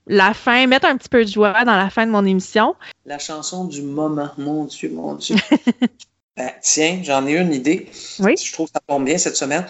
la 0.07 0.35
fin, 0.35 0.67
mettre 0.67 0.87
un 0.87 0.97
petit 0.97 1.09
peu 1.09 1.25
de 1.25 1.31
joie 1.31 1.65
dans 1.65 1.77
la 1.77 1.91
fin 1.91 2.07
de 2.07 2.13
mon 2.13 2.25
émission. 2.25 2.75
La 3.07 3.19
chanson 3.19 3.65
du 3.65 3.83
moment, 3.83 4.31
mon 4.39 4.65
Dieu, 4.65 4.91
mon 4.91 5.15
Dieu. 5.15 5.37
Ben, 6.37 6.51
tiens, 6.61 6.99
j'en 7.03 7.27
ai 7.27 7.37
une 7.37 7.53
idée. 7.53 7.89
Oui. 8.19 8.35
Je 8.37 8.53
trouve 8.53 8.67
que 8.67 8.73
ça 8.73 8.81
tombe 8.87 9.05
bien 9.05 9.19
cette 9.19 9.37
semaine. 9.37 9.65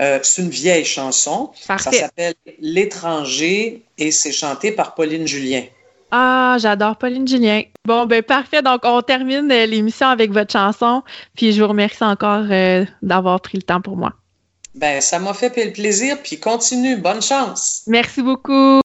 Euh, 0.00 0.20
c'est 0.22 0.42
une 0.42 0.50
vieille 0.50 0.84
chanson. 0.84 1.50
Ça 1.56 1.78
s'appelle 1.78 2.34
L'étranger 2.60 3.82
et 3.98 4.12
c'est 4.12 4.32
chanté 4.32 4.70
par 4.70 4.94
Pauline 4.94 5.26
Julien. 5.26 5.64
Ah, 6.12 6.56
j'adore 6.60 6.96
Pauline 6.96 7.26
Julien. 7.26 7.62
Bon, 7.84 8.06
ben 8.06 8.22
parfait. 8.22 8.62
Donc, 8.62 8.82
on 8.84 9.02
termine 9.02 9.50
euh, 9.50 9.66
l'émission 9.66 10.06
avec 10.06 10.30
votre 10.30 10.52
chanson. 10.52 11.02
Puis, 11.36 11.52
je 11.52 11.60
vous 11.60 11.68
remercie 11.68 12.04
encore 12.04 12.44
euh, 12.50 12.84
d'avoir 13.02 13.40
pris 13.40 13.58
le 13.58 13.62
temps 13.62 13.80
pour 13.80 13.96
moi. 13.96 14.12
Ben, 14.76 15.00
ça 15.00 15.18
m'a 15.18 15.34
fait 15.34 15.50
plaisir. 15.72 16.18
Puis, 16.22 16.38
continue. 16.38 16.96
Bonne 16.96 17.22
chance. 17.22 17.82
Merci 17.88 18.22
beaucoup. 18.22 18.80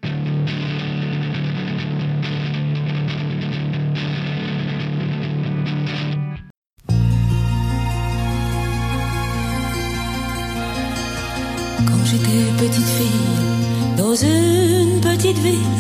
Petite 12.62 12.92
fille, 13.00 13.98
dans 13.98 14.14
une 14.14 15.02
petite 15.02 15.40
ville, 15.40 15.78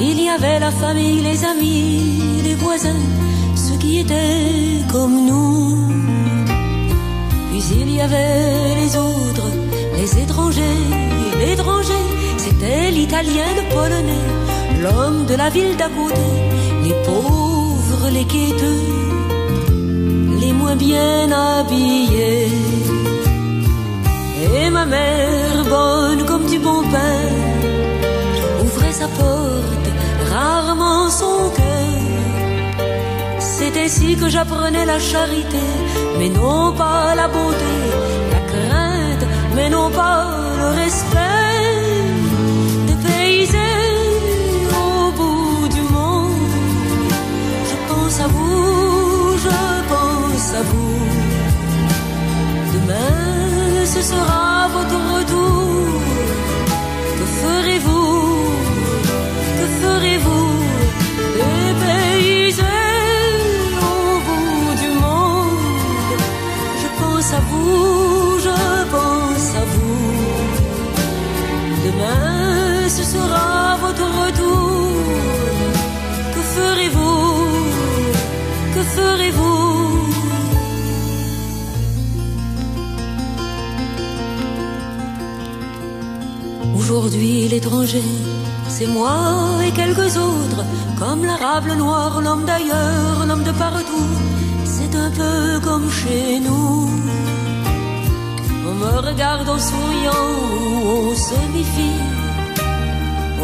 il 0.00 0.20
y 0.20 0.28
avait 0.28 0.58
la 0.58 0.72
famille, 0.72 1.20
les 1.30 1.44
amis, 1.44 2.42
les 2.42 2.56
voisins, 2.56 3.04
ceux 3.54 3.78
qui 3.82 4.00
étaient 4.00 4.82
comme 4.90 5.16
nous. 5.28 5.76
Puis 7.50 7.62
il 7.80 7.88
y 7.94 8.00
avait 8.00 8.74
les 8.80 8.90
autres, 8.96 9.48
les 9.98 10.10
étrangers, 10.24 10.80
l'étranger, 11.38 12.04
c'était 12.44 12.90
l'italien, 12.90 13.50
le 13.60 13.64
polonais, 13.74 14.26
l'homme 14.82 15.26
de 15.26 15.36
la 15.36 15.50
ville 15.50 15.76
d'à 15.76 15.90
côté, 16.00 16.28
les 16.86 16.96
pauvres, 17.06 18.06
les 18.16 18.26
quêteux, 18.34 18.86
les 20.40 20.52
moins 20.52 20.74
bien 20.74 21.30
habillés. 21.30 22.48
Et 24.56 24.70
ma 24.70 24.84
mère, 24.84 25.53
bonne 25.68 26.24
comme 26.26 26.46
du 26.46 26.58
bon 26.58 26.82
pain, 26.82 27.28
ouvrait 28.62 28.92
sa 28.92 29.08
porte, 29.08 29.88
rarement 30.32 31.08
son 31.10 31.50
cœur. 31.56 32.84
C'est 33.38 33.74
ainsi 33.84 34.16
que 34.16 34.28
j'apprenais 34.28 34.84
la 34.84 34.98
charité, 34.98 35.64
mais 36.18 36.28
non 36.28 36.72
pas 36.72 37.14
la 37.14 37.28
beauté, 37.28 37.74
la 38.34 38.40
crainte, 38.52 39.26
mais 39.54 39.68
non 39.70 39.90
pas 39.90 40.26
le 40.60 40.68
respect. 40.82 41.20
Des 42.88 42.98
paysans 43.08 43.58
au 44.82 45.12
bout 45.18 45.68
du 45.68 45.82
monde, 45.94 46.52
je 47.70 47.76
pense 47.88 48.20
à 48.20 48.28
vous, 48.28 49.38
je 49.44 49.56
pense 49.92 50.48
à 50.60 50.62
vous. 50.70 50.98
Demain 52.74 53.86
ce 53.86 54.02
sera 54.02 54.53
Ce 72.96 73.02
sera 73.02 73.76
votre 73.80 74.06
retour. 74.22 74.90
Que 76.34 76.42
ferez-vous? 76.56 77.46
Que 78.74 78.82
ferez-vous? 78.82 79.64
Aujourd'hui 86.76 87.48
l'étranger, 87.48 88.02
c'est 88.68 88.86
moi 88.86 89.16
et 89.66 89.70
quelques 89.70 90.16
autres, 90.16 90.64
comme 90.98 91.24
l'arabe, 91.24 91.68
noir, 91.76 92.20
l'homme 92.20 92.44
d'ailleurs, 92.44 93.26
l'homme 93.26 93.42
de 93.42 93.52
partout, 93.52 94.10
c'est 94.64 94.94
un 94.96 95.10
peu 95.10 95.60
comme 95.64 95.90
chez 95.90 96.40
nous. 96.40 96.90
On 98.74 98.86
me 98.86 99.08
regarde 99.08 99.48
en 99.48 99.58
souriant, 99.58 100.30
on 100.84 101.14
se. 101.14 101.34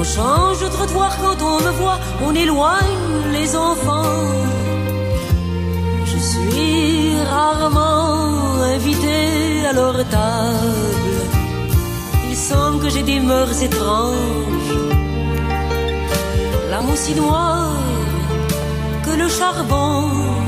On 0.01 0.05
change 0.05 0.61
de 0.61 0.69
trottoir 0.69 1.15
quand 1.21 1.43
on 1.43 1.61
me 1.61 1.71
voit, 1.73 2.01
on 2.25 2.35
éloigne 2.35 3.33
les 3.33 3.55
enfants. 3.55 4.25
Je 6.07 6.19
suis 6.19 7.23
rarement 7.23 8.63
invité 8.77 9.67
à 9.69 9.75
leur 9.75 9.97
table. 10.09 11.21
Il 12.31 12.37
semble 12.37 12.81
que 12.83 12.89
j'ai 12.89 13.03
des 13.03 13.21
mœurs 13.21 13.63
étranges. 13.63 14.79
L'âme 16.71 16.89
aussi 16.91 17.15
noire 17.15 17.77
que 19.05 19.11
le 19.23 19.29
charbon. 19.29 20.40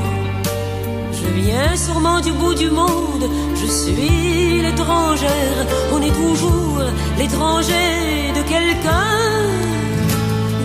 Je 1.43 1.49
viens 1.49 1.75
sûrement 1.75 2.21
du 2.21 2.31
bout 2.31 2.53
du 2.53 2.69
monde, 2.69 3.29
je 3.53 3.65
suis 3.65 4.61
l'étrangère, 4.61 5.65
on 5.91 6.01
est 6.01 6.15
toujours 6.23 6.79
l'étranger 7.17 8.31
de 8.33 8.41
quelqu'un, 8.43 9.19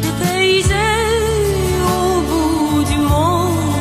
dépaysé 0.03 0.75
au 1.85 2.21
bout 2.31 2.85
du 2.85 2.99
monde. 3.01 3.75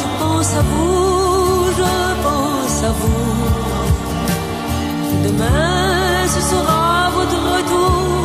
Je 0.00 0.06
pense 0.24 0.54
à 0.54 0.62
vous, 0.62 1.66
je 1.80 1.92
pense 2.24 2.82
à 2.82 2.92
vous. 3.00 3.36
Demain, 5.24 6.26
ce 6.26 6.40
sera 6.40 7.10
votre 7.14 7.38
retour. 7.54 8.15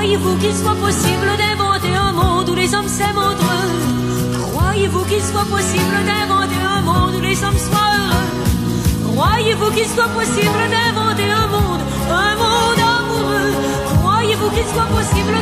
Croyez-vous 0.00 0.34
qu'il 0.36 0.54
soit 0.54 0.76
possible 0.76 1.28
d'inventer 1.36 1.94
un 1.94 2.12
monde 2.12 2.48
où 2.48 2.54
les 2.54 2.74
hommes 2.74 2.88
s'aiment 2.88 3.18
entre 3.18 3.44
eux? 3.44 4.48
Croyez-vous 4.50 5.04
qu'il 5.04 5.20
soit 5.20 5.44
possible 5.44 5.96
d'inventer 6.06 6.56
un 6.56 6.80
monde 6.80 7.16
où 7.16 7.20
les 7.20 7.44
hommes 7.44 7.58
soient 7.58 7.92
heureux? 8.00 9.12
Croyez-vous 9.12 9.70
qu'il 9.72 9.86
soit 9.86 10.08
possible 10.08 10.62
d'inventer 10.72 11.30
un 11.30 11.46
monde, 11.48 11.82
un 12.08 12.34
monde 12.42 12.80
amoureux? 12.96 13.52
Croyez-vous 14.00 14.48
qu'il 14.48 14.68
soit 14.72 14.88
possible 14.88 15.36